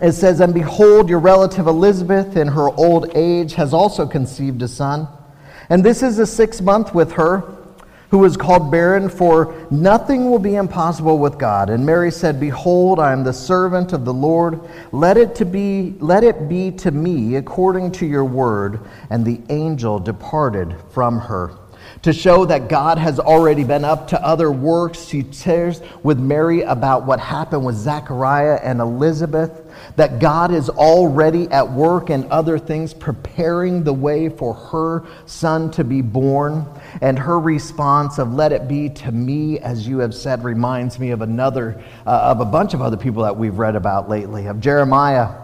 it 0.00 0.12
says, 0.12 0.40
And 0.40 0.52
behold, 0.52 1.08
your 1.08 1.20
relative 1.20 1.66
Elizabeth, 1.66 2.36
in 2.36 2.48
her 2.48 2.68
old 2.68 3.10
age, 3.16 3.54
has 3.54 3.72
also 3.72 4.06
conceived 4.06 4.60
a 4.62 4.68
son. 4.68 5.08
And 5.70 5.82
this 5.82 6.02
is 6.02 6.18
the 6.18 6.26
sixth 6.26 6.60
month 6.60 6.94
with 6.94 7.12
her, 7.12 7.42
who 8.10 8.24
is 8.24 8.36
called 8.36 8.70
barren, 8.70 9.08
for 9.08 9.54
nothing 9.70 10.30
will 10.30 10.38
be 10.38 10.54
impossible 10.54 11.18
with 11.18 11.38
God. 11.38 11.70
And 11.70 11.84
Mary 11.84 12.10
said, 12.10 12.38
Behold, 12.38 13.00
I 13.00 13.12
am 13.12 13.24
the 13.24 13.32
servant 13.32 13.92
of 13.92 14.04
the 14.04 14.14
Lord. 14.14 14.60
Let 14.92 15.16
it, 15.16 15.34
to 15.36 15.44
be, 15.44 15.94
let 15.98 16.22
it 16.22 16.48
be 16.48 16.70
to 16.72 16.90
me 16.90 17.36
according 17.36 17.92
to 17.92 18.06
your 18.06 18.24
word. 18.24 18.80
And 19.10 19.24
the 19.24 19.40
angel 19.48 19.98
departed 19.98 20.76
from 20.90 21.18
her 21.18 21.52
to 22.02 22.12
show 22.12 22.44
that 22.44 22.68
God 22.68 22.98
has 22.98 23.18
already 23.18 23.64
been 23.64 23.84
up 23.84 24.08
to 24.08 24.24
other 24.24 24.50
works. 24.50 25.06
She 25.06 25.24
shares 25.32 25.80
with 26.02 26.18
Mary 26.18 26.62
about 26.62 27.06
what 27.06 27.18
happened 27.20 27.64
with 27.64 27.76
Zechariah 27.76 28.60
and 28.62 28.80
Elizabeth, 28.80 29.65
that 29.94 30.18
God 30.18 30.52
is 30.52 30.68
already 30.68 31.48
at 31.50 31.70
work 31.70 32.10
in 32.10 32.30
other 32.30 32.58
things, 32.58 32.92
preparing 32.92 33.84
the 33.84 33.92
way 33.92 34.28
for 34.28 34.54
her 34.54 35.04
son 35.26 35.70
to 35.72 35.84
be 35.84 36.02
born. 36.02 36.66
And 37.00 37.18
her 37.18 37.38
response 37.38 38.18
of, 38.18 38.34
Let 38.34 38.52
it 38.52 38.66
be 38.66 38.88
to 38.90 39.12
me, 39.12 39.60
as 39.60 39.86
you 39.86 39.98
have 39.98 40.14
said, 40.14 40.42
reminds 40.42 40.98
me 40.98 41.10
of 41.10 41.22
another, 41.22 41.82
uh, 42.06 42.10
of 42.10 42.40
a 42.40 42.44
bunch 42.44 42.74
of 42.74 42.82
other 42.82 42.96
people 42.96 43.22
that 43.22 43.36
we've 43.36 43.58
read 43.58 43.76
about 43.76 44.08
lately, 44.08 44.46
of 44.46 44.60
Jeremiah 44.60 45.42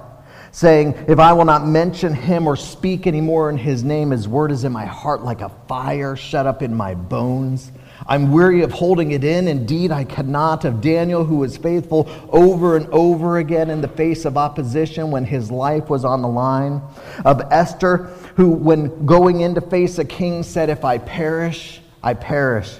saying, 0.52 1.06
If 1.08 1.18
I 1.18 1.32
will 1.32 1.46
not 1.46 1.66
mention 1.66 2.14
him 2.14 2.46
or 2.46 2.56
speak 2.56 3.06
anymore 3.06 3.50
in 3.50 3.56
his 3.56 3.82
name, 3.82 4.10
his 4.10 4.28
word 4.28 4.52
is 4.52 4.64
in 4.64 4.72
my 4.72 4.84
heart 4.84 5.22
like 5.22 5.40
a 5.40 5.48
fire 5.66 6.14
shut 6.14 6.46
up 6.46 6.62
in 6.62 6.74
my 6.74 6.94
bones. 6.94 7.72
I'm 8.06 8.32
weary 8.32 8.62
of 8.62 8.72
holding 8.72 9.12
it 9.12 9.24
in. 9.24 9.48
Indeed, 9.48 9.90
I 9.90 10.04
cannot. 10.04 10.64
Of 10.64 10.80
Daniel, 10.80 11.24
who 11.24 11.36
was 11.36 11.56
faithful 11.56 12.08
over 12.30 12.76
and 12.76 12.86
over 12.88 13.38
again 13.38 13.70
in 13.70 13.80
the 13.80 13.88
face 13.88 14.24
of 14.24 14.36
opposition 14.36 15.10
when 15.10 15.24
his 15.24 15.50
life 15.50 15.88
was 15.88 16.04
on 16.04 16.22
the 16.22 16.28
line. 16.28 16.82
Of 17.24 17.42
Esther, 17.50 18.10
who, 18.36 18.50
when 18.50 19.06
going 19.06 19.40
in 19.40 19.54
to 19.54 19.60
face 19.60 19.98
a 19.98 20.04
king, 20.04 20.42
said, 20.42 20.68
If 20.68 20.84
I 20.84 20.98
perish, 20.98 21.80
I 22.02 22.14
perish. 22.14 22.78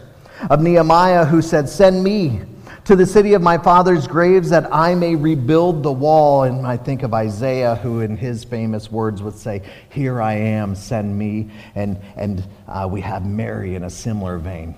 Of 0.51 0.61
Nehemiah, 0.61 1.25
who 1.25 1.41
said, 1.41 1.69
Send 1.69 2.03
me 2.03 2.41
to 2.85 2.97
the 2.97 3.07
city 3.07 3.35
of 3.35 3.43
my 3.43 3.59
father's 3.59 4.09
graves 4.09 4.51
that 4.51 4.73
I 4.75 4.97
may 4.97 5.15
rebuild 5.15 5.85
the 5.85 5.93
wall. 5.93 6.43
And 6.43 6.67
I 6.67 6.77
think 6.77 7.05
of 7.05 7.15
Isaiah, 7.15 7.77
who 7.77 8.01
in 8.01 8.17
his 8.17 8.43
famous 8.43 8.91
words 8.91 9.23
would 9.23 9.37
say, 9.37 9.63
Here 9.91 10.21
I 10.21 10.35
am, 10.35 10.75
send 10.75 11.17
me. 11.17 11.51
And, 11.77 12.01
and 12.17 12.45
uh, 12.67 12.89
we 12.91 13.01
have 13.03 13.25
Mary 13.25 13.77
in 13.77 13.85
a 13.85 13.91
similar 13.91 14.39
vein 14.39 14.75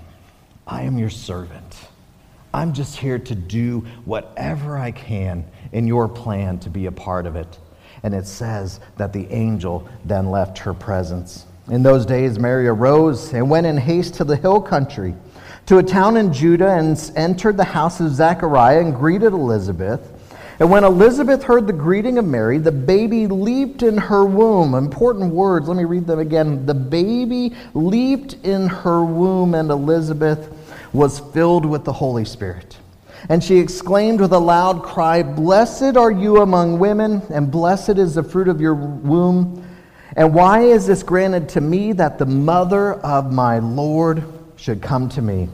I 0.66 0.82
am 0.82 0.96
your 0.98 1.10
servant. 1.10 1.76
I'm 2.54 2.72
just 2.72 2.96
here 2.96 3.18
to 3.18 3.34
do 3.34 3.80
whatever 4.04 4.78
I 4.78 4.92
can 4.92 5.44
in 5.72 5.86
your 5.86 6.08
plan 6.08 6.58
to 6.60 6.70
be 6.70 6.86
a 6.86 6.92
part 6.92 7.26
of 7.26 7.36
it. 7.36 7.58
And 8.02 8.14
it 8.14 8.26
says 8.26 8.80
that 8.96 9.12
the 9.12 9.26
angel 9.30 9.88
then 10.04 10.30
left 10.30 10.58
her 10.58 10.72
presence. 10.72 11.46
In 11.68 11.82
those 11.82 12.06
days, 12.06 12.38
Mary 12.38 12.68
arose 12.68 13.32
and 13.32 13.50
went 13.50 13.66
in 13.66 13.76
haste 13.76 14.14
to 14.14 14.24
the 14.24 14.36
hill 14.36 14.60
country, 14.60 15.14
to 15.66 15.78
a 15.78 15.82
town 15.82 16.16
in 16.16 16.32
Judah, 16.32 16.70
and 16.70 17.12
entered 17.16 17.56
the 17.56 17.64
house 17.64 18.00
of 18.00 18.12
Zechariah 18.12 18.80
and 18.80 18.94
greeted 18.94 19.32
Elizabeth. 19.32 20.12
And 20.60 20.70
when 20.70 20.84
Elizabeth 20.84 21.42
heard 21.42 21.66
the 21.66 21.72
greeting 21.72 22.16
of 22.18 22.24
Mary, 22.24 22.58
the 22.58 22.70
baby 22.70 23.26
leaped 23.26 23.82
in 23.82 23.96
her 23.96 24.24
womb. 24.24 24.74
Important 24.74 25.32
words, 25.32 25.66
let 25.66 25.76
me 25.76 25.84
read 25.84 26.06
them 26.06 26.20
again. 26.20 26.64
The 26.64 26.74
baby 26.74 27.54
leaped 27.74 28.34
in 28.44 28.68
her 28.68 29.04
womb, 29.04 29.54
and 29.54 29.70
Elizabeth 29.70 30.48
was 30.92 31.18
filled 31.18 31.66
with 31.66 31.84
the 31.84 31.92
Holy 31.92 32.24
Spirit. 32.24 32.78
And 33.28 33.42
she 33.42 33.58
exclaimed 33.58 34.20
with 34.20 34.32
a 34.32 34.38
loud 34.38 34.82
cry, 34.82 35.22
Blessed 35.22 35.96
are 35.96 36.10
you 36.10 36.42
among 36.42 36.78
women, 36.78 37.22
and 37.30 37.50
blessed 37.50 37.98
is 37.98 38.14
the 38.14 38.22
fruit 38.22 38.48
of 38.48 38.60
your 38.60 38.74
womb. 38.74 39.66
And 40.16 40.32
why 40.32 40.60
is 40.60 40.86
this 40.86 41.02
granted 41.02 41.48
to 41.50 41.60
me 41.60 41.92
that 41.94 42.18
the 42.18 42.26
mother 42.26 42.94
of 42.94 43.32
my 43.32 43.58
Lord 43.58 44.22
should 44.56 44.80
come 44.80 45.08
to 45.10 45.22
me? 45.22 45.48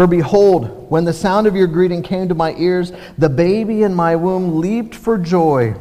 For 0.00 0.06
behold, 0.06 0.90
when 0.90 1.04
the 1.04 1.12
sound 1.12 1.46
of 1.46 1.54
your 1.54 1.66
greeting 1.66 2.00
came 2.00 2.26
to 2.28 2.34
my 2.34 2.54
ears, 2.54 2.90
the 3.18 3.28
baby 3.28 3.82
in 3.82 3.94
my 3.94 4.16
womb 4.16 4.58
leaped 4.58 4.94
for 4.94 5.18
joy. 5.18 5.74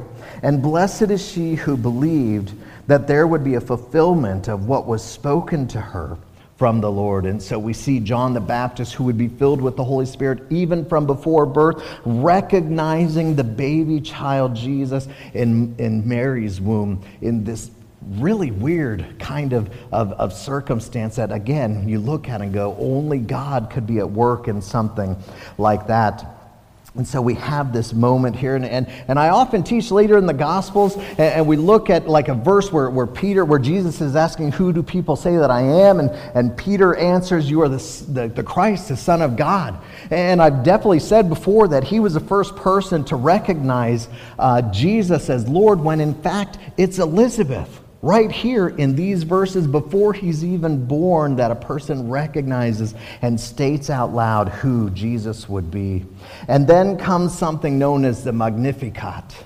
And 0.43 0.61
blessed 0.61 1.03
is 1.03 1.25
she 1.25 1.55
who 1.55 1.77
believed 1.77 2.51
that 2.87 3.07
there 3.07 3.27
would 3.27 3.45
be 3.45 3.55
a 3.55 3.61
fulfillment 3.61 4.49
of 4.49 4.67
what 4.67 4.85
was 4.85 5.01
spoken 5.01 5.69
to 5.69 5.79
her 5.79 6.17
from 6.57 6.81
the 6.81 6.91
Lord. 6.91 7.25
And 7.25 7.41
so 7.41 7.57
we 7.57 7.71
see 7.71 8.01
John 8.01 8.33
the 8.33 8.41
Baptist, 8.41 8.93
who 8.93 9.05
would 9.05 9.17
be 9.17 9.29
filled 9.29 9.61
with 9.61 9.77
the 9.77 9.85
Holy 9.85 10.05
Spirit 10.05 10.43
even 10.49 10.83
from 10.83 11.07
before 11.07 11.45
birth, 11.45 11.81
recognizing 12.03 13.37
the 13.37 13.45
baby 13.45 14.01
child 14.01 14.53
Jesus 14.53 15.07
in, 15.33 15.73
in 15.77 16.05
Mary's 16.05 16.59
womb 16.59 17.01
in 17.21 17.45
this 17.45 17.71
really 18.17 18.51
weird 18.51 19.19
kind 19.19 19.53
of, 19.53 19.69
of, 19.91 20.13
of, 20.13 20.33
circumstance 20.33 21.17
that, 21.17 21.31
again, 21.31 21.87
you 21.87 21.99
look 21.99 22.27
at 22.27 22.41
and 22.41 22.53
go, 22.53 22.75
only 22.79 23.19
God 23.19 23.69
could 23.69 23.85
be 23.85 23.99
at 23.99 24.09
work 24.09 24.47
in 24.47 24.61
something 24.61 25.15
like 25.57 25.87
that. 25.87 26.25
And 26.95 27.07
so 27.07 27.21
we 27.21 27.35
have 27.35 27.71
this 27.71 27.93
moment 27.93 28.35
here, 28.35 28.55
and, 28.55 28.65
and, 28.65 28.87
and 29.07 29.19
I 29.19 29.29
often 29.29 29.61
teach 29.61 29.91
later 29.91 30.17
in 30.17 30.25
the 30.25 30.33
Gospels, 30.33 30.95
and, 30.95 31.19
and, 31.19 31.47
we 31.47 31.55
look 31.55 31.91
at 31.91 32.09
like 32.09 32.29
a 32.29 32.33
verse 32.33 32.73
where, 32.73 32.89
where 32.89 33.05
Peter, 33.05 33.45
where 33.45 33.59
Jesus 33.59 34.01
is 34.01 34.15
asking, 34.15 34.53
Who 34.53 34.73
do 34.73 34.81
people 34.81 35.15
say 35.15 35.37
that 35.37 35.51
I 35.51 35.61
am? 35.61 35.99
And, 35.99 36.09
and 36.09 36.57
Peter 36.57 36.95
answers, 36.95 37.47
You 37.47 37.61
are 37.61 37.69
the, 37.69 37.77
the, 38.07 38.27
the 38.29 38.43
Christ, 38.43 38.89
the 38.89 38.97
Son 38.97 39.21
of 39.21 39.37
God. 39.37 39.79
And 40.09 40.41
I've 40.41 40.63
definitely 40.63 40.99
said 40.99 41.29
before 41.29 41.67
that 41.67 41.83
he 41.83 41.99
was 41.99 42.15
the 42.15 42.19
first 42.21 42.55
person 42.55 43.05
to 43.05 43.15
recognize 43.15 44.07
uh, 44.39 44.63
Jesus 44.71 45.29
as 45.29 45.47
Lord, 45.47 45.79
when 45.79 46.01
in 46.01 46.15
fact 46.15 46.57
it's 46.75 46.97
Elizabeth 46.97 47.81
right 48.01 48.31
here 48.31 48.69
in 48.69 48.95
these 48.95 49.23
verses 49.23 49.67
before 49.67 50.13
he's 50.13 50.43
even 50.43 50.85
born 50.85 51.35
that 51.35 51.51
a 51.51 51.55
person 51.55 52.09
recognizes 52.09 52.95
and 53.21 53.39
states 53.39 53.89
out 53.89 54.13
loud 54.13 54.47
who 54.49 54.89
Jesus 54.91 55.49
would 55.49 55.69
be. 55.69 56.05
And 56.47 56.65
then 56.67 56.97
comes 56.97 57.37
something 57.37 57.77
known 57.77 58.05
as 58.05 58.23
the 58.23 58.31
Magnificat. 58.31 59.45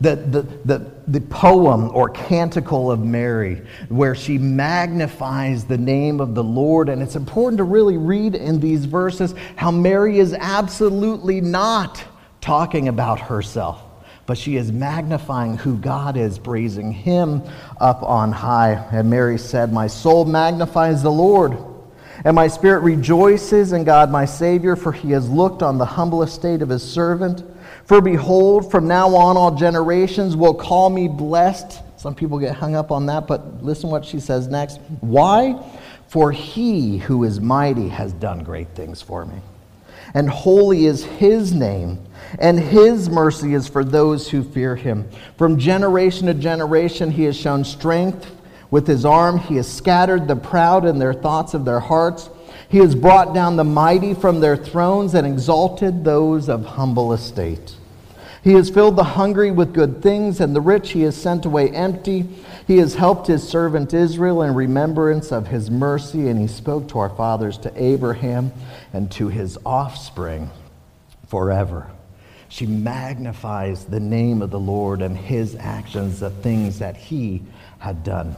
The, 0.00 0.16
the, 0.16 0.42
the, 0.64 0.92
the 1.06 1.20
poem 1.20 1.90
or 1.94 2.10
canticle 2.10 2.90
of 2.90 3.00
Mary, 3.00 3.62
where 3.88 4.16
she 4.16 4.38
magnifies 4.38 5.64
the 5.64 5.78
name 5.78 6.20
of 6.20 6.34
the 6.34 6.42
Lord. 6.42 6.88
And 6.88 7.00
it's 7.00 7.14
important 7.14 7.58
to 7.58 7.64
really 7.64 7.96
read 7.96 8.34
in 8.34 8.58
these 8.58 8.86
verses 8.86 9.36
how 9.54 9.70
Mary 9.70 10.18
is 10.18 10.34
absolutely 10.34 11.40
not 11.40 12.02
talking 12.40 12.88
about 12.88 13.20
herself 13.20 13.83
but 14.26 14.38
she 14.38 14.56
is 14.56 14.72
magnifying 14.72 15.56
who 15.56 15.76
God 15.76 16.16
is, 16.16 16.38
praising 16.38 16.92
him 16.92 17.42
up 17.78 18.02
on 18.02 18.32
high. 18.32 18.72
And 18.90 19.10
Mary 19.10 19.38
said, 19.38 19.72
My 19.72 19.86
soul 19.86 20.24
magnifies 20.24 21.02
the 21.02 21.10
Lord, 21.10 21.56
and 22.24 22.34
my 22.34 22.48
spirit 22.48 22.80
rejoices 22.80 23.72
in 23.72 23.84
God 23.84 24.10
my 24.10 24.24
Savior, 24.24 24.76
for 24.76 24.92
he 24.92 25.10
has 25.10 25.28
looked 25.28 25.62
on 25.62 25.78
the 25.78 25.84
humble 25.84 26.22
estate 26.22 26.62
of 26.62 26.68
his 26.68 26.82
servant. 26.82 27.44
For 27.84 28.00
behold, 28.00 28.70
from 28.70 28.88
now 28.88 29.14
on 29.14 29.36
all 29.36 29.54
generations 29.54 30.36
will 30.36 30.54
call 30.54 30.88
me 30.88 31.06
blessed. 31.06 31.82
Some 31.98 32.14
people 32.14 32.38
get 32.38 32.54
hung 32.54 32.74
up 32.74 32.90
on 32.90 33.06
that, 33.06 33.26
but 33.26 33.62
listen 33.62 33.90
what 33.90 34.04
she 34.04 34.20
says 34.20 34.48
next. 34.48 34.80
Why? 35.00 35.62
For 36.08 36.32
he 36.32 36.98
who 36.98 37.24
is 37.24 37.40
mighty 37.40 37.88
has 37.88 38.12
done 38.14 38.42
great 38.42 38.68
things 38.68 39.02
for 39.02 39.26
me 39.26 39.40
and 40.14 40.30
holy 40.30 40.86
is 40.86 41.04
his 41.04 41.52
name, 41.52 41.98
and 42.38 42.58
his 42.58 43.08
mercy 43.08 43.54
is 43.54 43.68
for 43.68 43.84
those 43.84 44.28
who 44.28 44.42
fear 44.42 44.76
him. 44.76 45.08
From 45.36 45.58
generation 45.58 46.26
to 46.26 46.34
generation, 46.34 47.10
he 47.10 47.24
has 47.24 47.36
shown 47.36 47.64
strength 47.64 48.30
with 48.70 48.86
his 48.86 49.04
arm. 49.04 49.38
He 49.38 49.56
has 49.56 49.70
scattered 49.70 50.26
the 50.26 50.36
proud 50.36 50.84
in 50.84 50.98
their 50.98 51.14
thoughts 51.14 51.54
of 51.54 51.64
their 51.64 51.80
hearts. 51.80 52.28
He 52.68 52.78
has 52.78 52.94
brought 52.94 53.34
down 53.34 53.56
the 53.56 53.64
mighty 53.64 54.14
from 54.14 54.40
their 54.40 54.56
thrones 54.56 55.14
and 55.14 55.26
exalted 55.26 56.04
those 56.04 56.48
of 56.48 56.64
humble 56.64 57.12
estate. 57.12 57.76
He 58.42 58.52
has 58.54 58.68
filled 58.68 58.96
the 58.96 59.04
hungry 59.04 59.50
with 59.50 59.72
good 59.72 60.02
things, 60.02 60.38
and 60.40 60.54
the 60.54 60.60
rich 60.60 60.90
he 60.90 61.00
has 61.02 61.16
sent 61.16 61.46
away 61.46 61.70
empty. 61.70 62.28
He 62.66 62.76
has 62.76 62.94
helped 62.94 63.26
his 63.26 63.46
servant 63.46 63.94
Israel 63.94 64.42
in 64.42 64.54
remembrance 64.54 65.32
of 65.32 65.46
his 65.46 65.70
mercy, 65.70 66.28
and 66.28 66.38
he 66.38 66.46
spoke 66.46 66.88
to 66.88 66.98
our 66.98 67.08
fathers, 67.08 67.56
to 67.58 67.72
Abraham, 67.82 68.52
and 68.92 69.10
to 69.12 69.28
his 69.28 69.56
offspring 69.64 70.50
forever. 71.26 71.90
She 72.54 72.66
magnifies 72.66 73.84
the 73.84 73.98
name 73.98 74.40
of 74.40 74.52
the 74.52 74.60
Lord 74.60 75.02
and 75.02 75.16
his 75.16 75.56
actions, 75.56 76.20
the 76.20 76.30
things 76.30 76.78
that 76.78 76.96
he 76.96 77.42
had 77.80 78.04
done. 78.04 78.36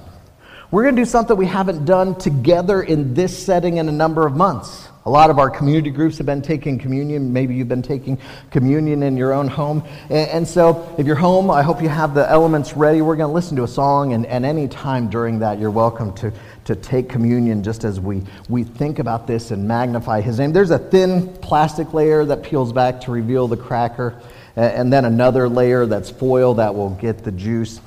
We're 0.70 0.84
going 0.84 0.96
to 0.96 1.02
do 1.02 1.04
something 1.04 1.36
we 1.36 1.44
haven't 1.44 1.84
done 1.84 2.14
together 2.14 2.80
in 2.80 3.12
this 3.12 3.36
setting 3.36 3.76
in 3.76 3.90
a 3.90 3.92
number 3.92 4.26
of 4.26 4.34
months. 4.34 4.88
A 5.04 5.10
lot 5.10 5.28
of 5.28 5.38
our 5.38 5.50
community 5.50 5.90
groups 5.90 6.16
have 6.16 6.24
been 6.24 6.40
taking 6.40 6.78
communion. 6.78 7.30
Maybe 7.30 7.56
you've 7.56 7.68
been 7.68 7.82
taking 7.82 8.18
communion 8.50 9.02
in 9.02 9.18
your 9.18 9.34
own 9.34 9.48
home. 9.48 9.84
And, 10.08 10.48
so, 10.48 10.94
if 10.96 11.06
you're 11.06 11.14
home, 11.14 11.50
I 11.50 11.62
hope 11.62 11.82
you 11.82 11.90
have 11.90 12.14
the 12.14 12.28
elements 12.28 12.72
ready. 12.72 13.02
We're 13.02 13.16
going 13.16 13.28
to 13.28 13.34
listen 13.34 13.54
to 13.58 13.64
a 13.64 13.68
song, 13.68 14.14
and, 14.14 14.24
and 14.24 14.46
any 14.46 14.66
time 14.66 15.10
during 15.10 15.40
that, 15.40 15.58
you're 15.58 15.70
welcome 15.70 16.14
to, 16.14 16.32
to 16.66 16.76
take 16.76 17.08
communion 17.08 17.62
just 17.62 17.84
as 17.84 17.98
we, 17.98 18.22
we 18.48 18.62
think 18.62 18.98
about 18.98 19.26
this 19.26 19.50
and 19.50 19.66
magnify 19.66 20.20
His 20.20 20.38
name. 20.38 20.52
There's 20.52 20.70
a 20.70 20.78
thin 20.78 21.28
plastic 21.38 21.94
layer 21.94 22.24
that 22.26 22.42
peels 22.42 22.72
back 22.72 23.00
to 23.02 23.10
reveal 23.10 23.48
the 23.48 23.56
cracker, 23.56 24.20
and 24.56 24.92
then 24.92 25.04
another 25.04 25.48
layer 25.48 25.86
that's 25.86 26.10
foil 26.10 26.54
that 26.54 26.74
will 26.74 26.90
get 26.90 27.24
the 27.24 27.32
juice. 27.32 27.80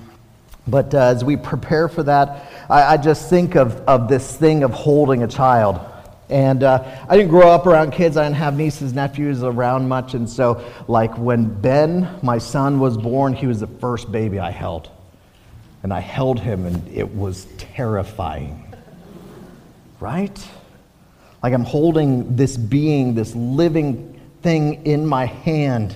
But 0.68 0.94
uh, 0.94 1.00
as 1.00 1.24
we 1.24 1.36
prepare 1.36 1.88
for 1.88 2.04
that, 2.04 2.48
I, 2.70 2.94
I 2.94 2.98
just 2.98 3.30
think 3.30 3.56
of, 3.56 3.76
of 3.88 4.08
this 4.08 4.36
thing 4.36 4.64
of 4.64 4.72
holding 4.72 5.24
a 5.24 5.28
child. 5.28 5.80
And 6.30 6.62
uh, 6.62 7.06
I 7.10 7.18
didn't 7.18 7.32
grow 7.32 7.50
up 7.50 7.66
around 7.66 7.92
kids. 7.92 8.16
I 8.16 8.24
didn't 8.24 8.36
have 8.36 8.56
nieces, 8.56 8.94
nephews 8.94 9.42
around 9.42 9.88
much. 9.90 10.14
And 10.14 10.30
so, 10.30 10.64
like, 10.88 11.18
when 11.18 11.50
Ben, 11.60 12.20
my 12.22 12.38
son, 12.38 12.80
was 12.80 12.98
born, 12.98 13.34
he 13.34 13.48
was 13.48 13.60
the 13.62 13.68
first 13.68 14.12
baby 14.12 14.38
I 14.38 14.52
held. 14.52 14.92
And 15.82 15.92
I 15.92 16.02
held 16.02 16.40
him, 16.40 16.68
and 16.68 16.88
it 16.96 17.16
was 17.16 17.48
terrifying. 17.58 18.59
Right? 20.00 20.48
Like, 21.44 21.54
I'm 21.54 21.64
holding 21.64 22.36
this 22.36 22.58
being, 22.58 23.16
this 23.16 23.36
living 23.36 24.20
thing 24.42 24.86
in 24.86 25.06
my 25.06 25.26
hand 25.26 25.96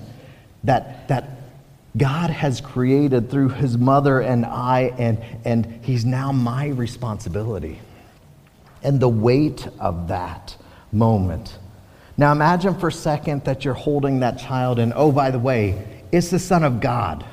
that, 0.63 1.07
that 1.07 1.29
God 1.95 2.29
has 2.29 2.61
created 2.61 3.29
through 3.29 3.49
his 3.49 3.77
mother 3.77 4.19
and 4.21 4.45
I, 4.45 4.93
and, 4.97 5.23
and 5.45 5.79
he's 5.83 6.05
now 6.05 6.31
my 6.31 6.67
responsibility 6.67 7.79
and 8.81 8.99
the 8.99 9.09
weight 9.09 9.67
of 9.79 10.07
that 10.07 10.55
moment. 10.91 11.57
Now 12.17 12.31
imagine 12.31 12.77
for 12.77 12.87
a 12.87 12.91
second 12.91 13.45
that 13.45 13.65
you're 13.65 13.73
holding 13.73 14.19
that 14.19 14.37
child, 14.39 14.79
and 14.79 14.93
oh, 14.95 15.11
by 15.11 15.31
the 15.31 15.39
way, 15.39 16.03
it's 16.11 16.29
the 16.29 16.39
Son 16.39 16.63
of 16.63 16.79
God. 16.79 17.25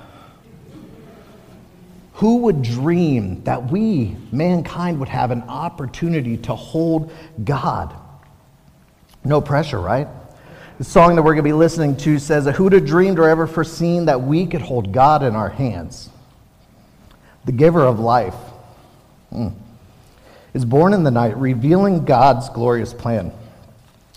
Who 2.21 2.39
would 2.39 2.63
dream 2.63 3.43
that 3.45 3.71
we, 3.71 4.17
mankind, 4.33 5.01
would 5.01 5.09
have 5.09 5.31
an 5.31 5.43
opportunity 5.43 6.37
to 6.39 6.55
hold 6.55 7.13
God? 7.43 7.95
No 9.25 9.41
pressure, 9.41 9.81
right? 9.81 10.09
The 10.79 10.85
song 10.85 11.17
that 11.17 11.23
we're 11.23 11.35
going 11.35 11.45
to 11.45 11.49
be 11.49 11.53
listening 11.53 11.97
to 11.99 12.19
says, 12.19 12.47
Who'd 12.57 12.73
have 12.73 12.87
dreamed 12.87 13.19
or 13.19 13.29
ever 13.29 13.47
foreseen 13.47 14.07
that 14.07 14.23
we 14.23 14.47
could 14.47 14.63
hold 14.63 14.93
God 14.93 15.23
in 15.23 15.35
our 15.35 15.51
hands? 15.51 16.09
The 17.45 17.53
giver 17.53 17.85
of 17.85 17.99
life. 17.99 18.35
Hmm 19.31 19.49
is 20.55 20.65
born 20.65 20.95
in 20.95 21.03
the 21.03 21.11
night, 21.11 21.37
revealing 21.37 22.05
God's 22.05 22.49
glorious 22.51 22.93
plan. 22.93 23.33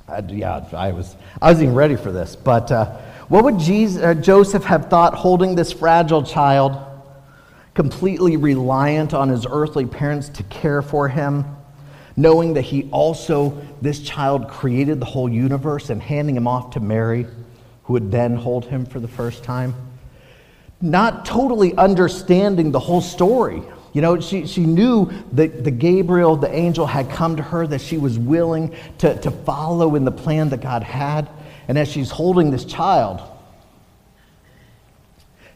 I, 0.08 0.20
yeah, 0.20 0.66
I 0.74 0.92
was, 0.92 1.16
I 1.42 1.52
was 1.52 1.62
even 1.62 1.76
ready 1.76 1.96
for 1.96 2.12
this. 2.12 2.36
But 2.36 2.72
uh, 2.72 2.98
what 3.28 3.44
would 3.44 3.60
Jesus, 3.60 4.02
uh, 4.02 4.14
Joseph 4.16 4.64
have 4.64 4.90
thought 4.90 5.14
holding 5.14 5.56
this 5.56 5.72
fragile 5.72 6.24
child, 6.24 6.78
completely 7.74 8.38
reliant 8.38 9.14
on 9.14 9.30
his 9.30 9.46
earthly 9.50 9.86
parents 9.86 10.30
to 10.30 10.44
care 10.44 10.82
for 10.82 11.08
him, 11.08 11.46
knowing 12.16 12.54
that 12.54 12.62
he 12.62 12.88
also, 12.92 13.58
this 13.82 14.00
child, 14.00 14.48
created 14.48 15.00
the 15.00 15.06
whole 15.06 15.28
universe 15.28 15.90
and 15.90 16.02
handing 16.02 16.36
him 16.36 16.48
off 16.48 16.72
to 16.72 16.80
Mary, 16.80 17.26
who 17.84 17.94
would 17.94 18.12
then 18.12 18.36
hold 18.36 18.66
him 18.66 18.86
for 18.86 19.00
the 19.00 19.08
first 19.08 19.44
time. 19.44 19.74
Not 20.82 21.26
totally 21.26 21.76
understanding 21.76 22.72
the 22.72 22.80
whole 22.80 23.02
story. 23.02 23.64
You 23.94 24.02
know, 24.02 24.20
she, 24.20 24.48
she 24.48 24.66
knew 24.66 25.12
that 25.34 25.64
the 25.64 25.72
Gabriel, 25.72 26.36
the 26.36 26.54
angel, 26.54 26.86
had 26.86 27.10
come 27.10 27.36
to 27.38 27.44
her, 27.44 27.66
that 27.68 27.82
she 27.82 27.98
was 27.98 28.20
willing 28.20 28.76
to, 29.00 29.20
to 29.22 29.32
follow 29.32 29.96
in 29.96 30.04
the 30.04 30.12
plan 30.12 30.50
that 30.50 30.62
God 30.62 30.84
had. 30.84 31.30
And 31.68 31.78
as 31.78 31.88
she's 31.88 32.12
holding 32.12 32.52
this 32.52 32.66
child, 32.66 33.22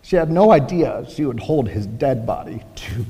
she 0.07 0.15
had 0.15 0.31
no 0.31 0.53
idea 0.53 1.05
she 1.09 1.25
would 1.25 1.41
hold 1.41 1.67
his 1.67 1.85
dead 1.85 2.25
body 2.25 2.63
too. 2.75 3.05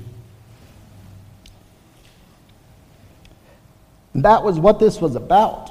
And 4.16 4.26
that 4.26 4.44
was 4.44 4.60
what 4.60 4.80
this 4.80 5.00
was 5.00 5.16
about. 5.16 5.70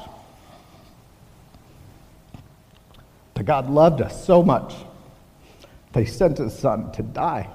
That 3.35 3.43
God 3.43 3.69
loved 3.69 4.03
us 4.03 4.25
so 4.25 4.41
much 4.41 4.73
that 5.91 5.99
he 5.99 6.07
sent 6.07 6.39
his 6.39 6.57
son 6.57 6.93
to 6.93 7.03
die. 7.03 7.49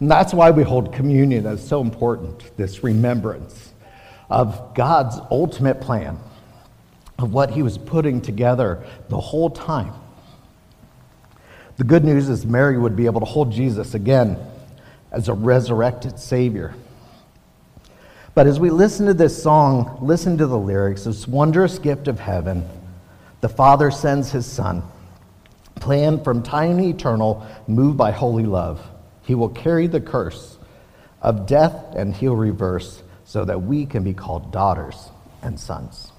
And 0.00 0.10
that's 0.10 0.34
why 0.34 0.50
we 0.50 0.64
hold 0.64 0.92
communion 0.92 1.46
as 1.46 1.64
so 1.64 1.80
important 1.80 2.56
this 2.56 2.82
remembrance 2.82 3.72
of 4.28 4.74
God's 4.74 5.20
ultimate 5.30 5.80
plan, 5.80 6.18
of 7.20 7.32
what 7.32 7.52
he 7.52 7.62
was 7.62 7.78
putting 7.78 8.20
together 8.20 8.84
the 9.08 9.20
whole 9.20 9.50
time. 9.50 9.94
The 11.78 11.84
good 11.84 12.04
news 12.04 12.28
is 12.28 12.44
Mary 12.44 12.76
would 12.76 12.96
be 12.96 13.06
able 13.06 13.20
to 13.20 13.26
hold 13.26 13.52
Jesus 13.52 13.94
again 13.94 14.36
as 15.12 15.28
a 15.28 15.32
resurrected 15.32 16.18
Savior. 16.18 16.74
But 18.34 18.48
as 18.48 18.58
we 18.58 18.70
listen 18.70 19.06
to 19.06 19.14
this 19.14 19.40
song, 19.40 19.98
listen 20.02 20.36
to 20.38 20.46
the 20.48 20.58
lyrics, 20.58 21.04
this 21.04 21.28
wondrous 21.28 21.78
gift 21.78 22.08
of 22.08 22.18
heaven, 22.18 22.68
the 23.40 23.48
Father 23.48 23.92
sends 23.92 24.32
his 24.32 24.44
Son, 24.44 24.82
planned 25.76 26.24
from 26.24 26.42
time 26.42 26.80
eternal, 26.80 27.46
moved 27.68 27.96
by 27.96 28.10
holy 28.10 28.44
love. 28.44 28.84
He 29.22 29.36
will 29.36 29.48
carry 29.48 29.86
the 29.86 30.00
curse 30.00 30.58
of 31.22 31.46
death 31.46 31.94
and 31.94 32.12
he'll 32.12 32.34
reverse 32.34 33.04
so 33.24 33.44
that 33.44 33.62
we 33.62 33.86
can 33.86 34.02
be 34.02 34.14
called 34.14 34.50
daughters 34.50 35.10
and 35.42 35.58
sons. 35.58 36.10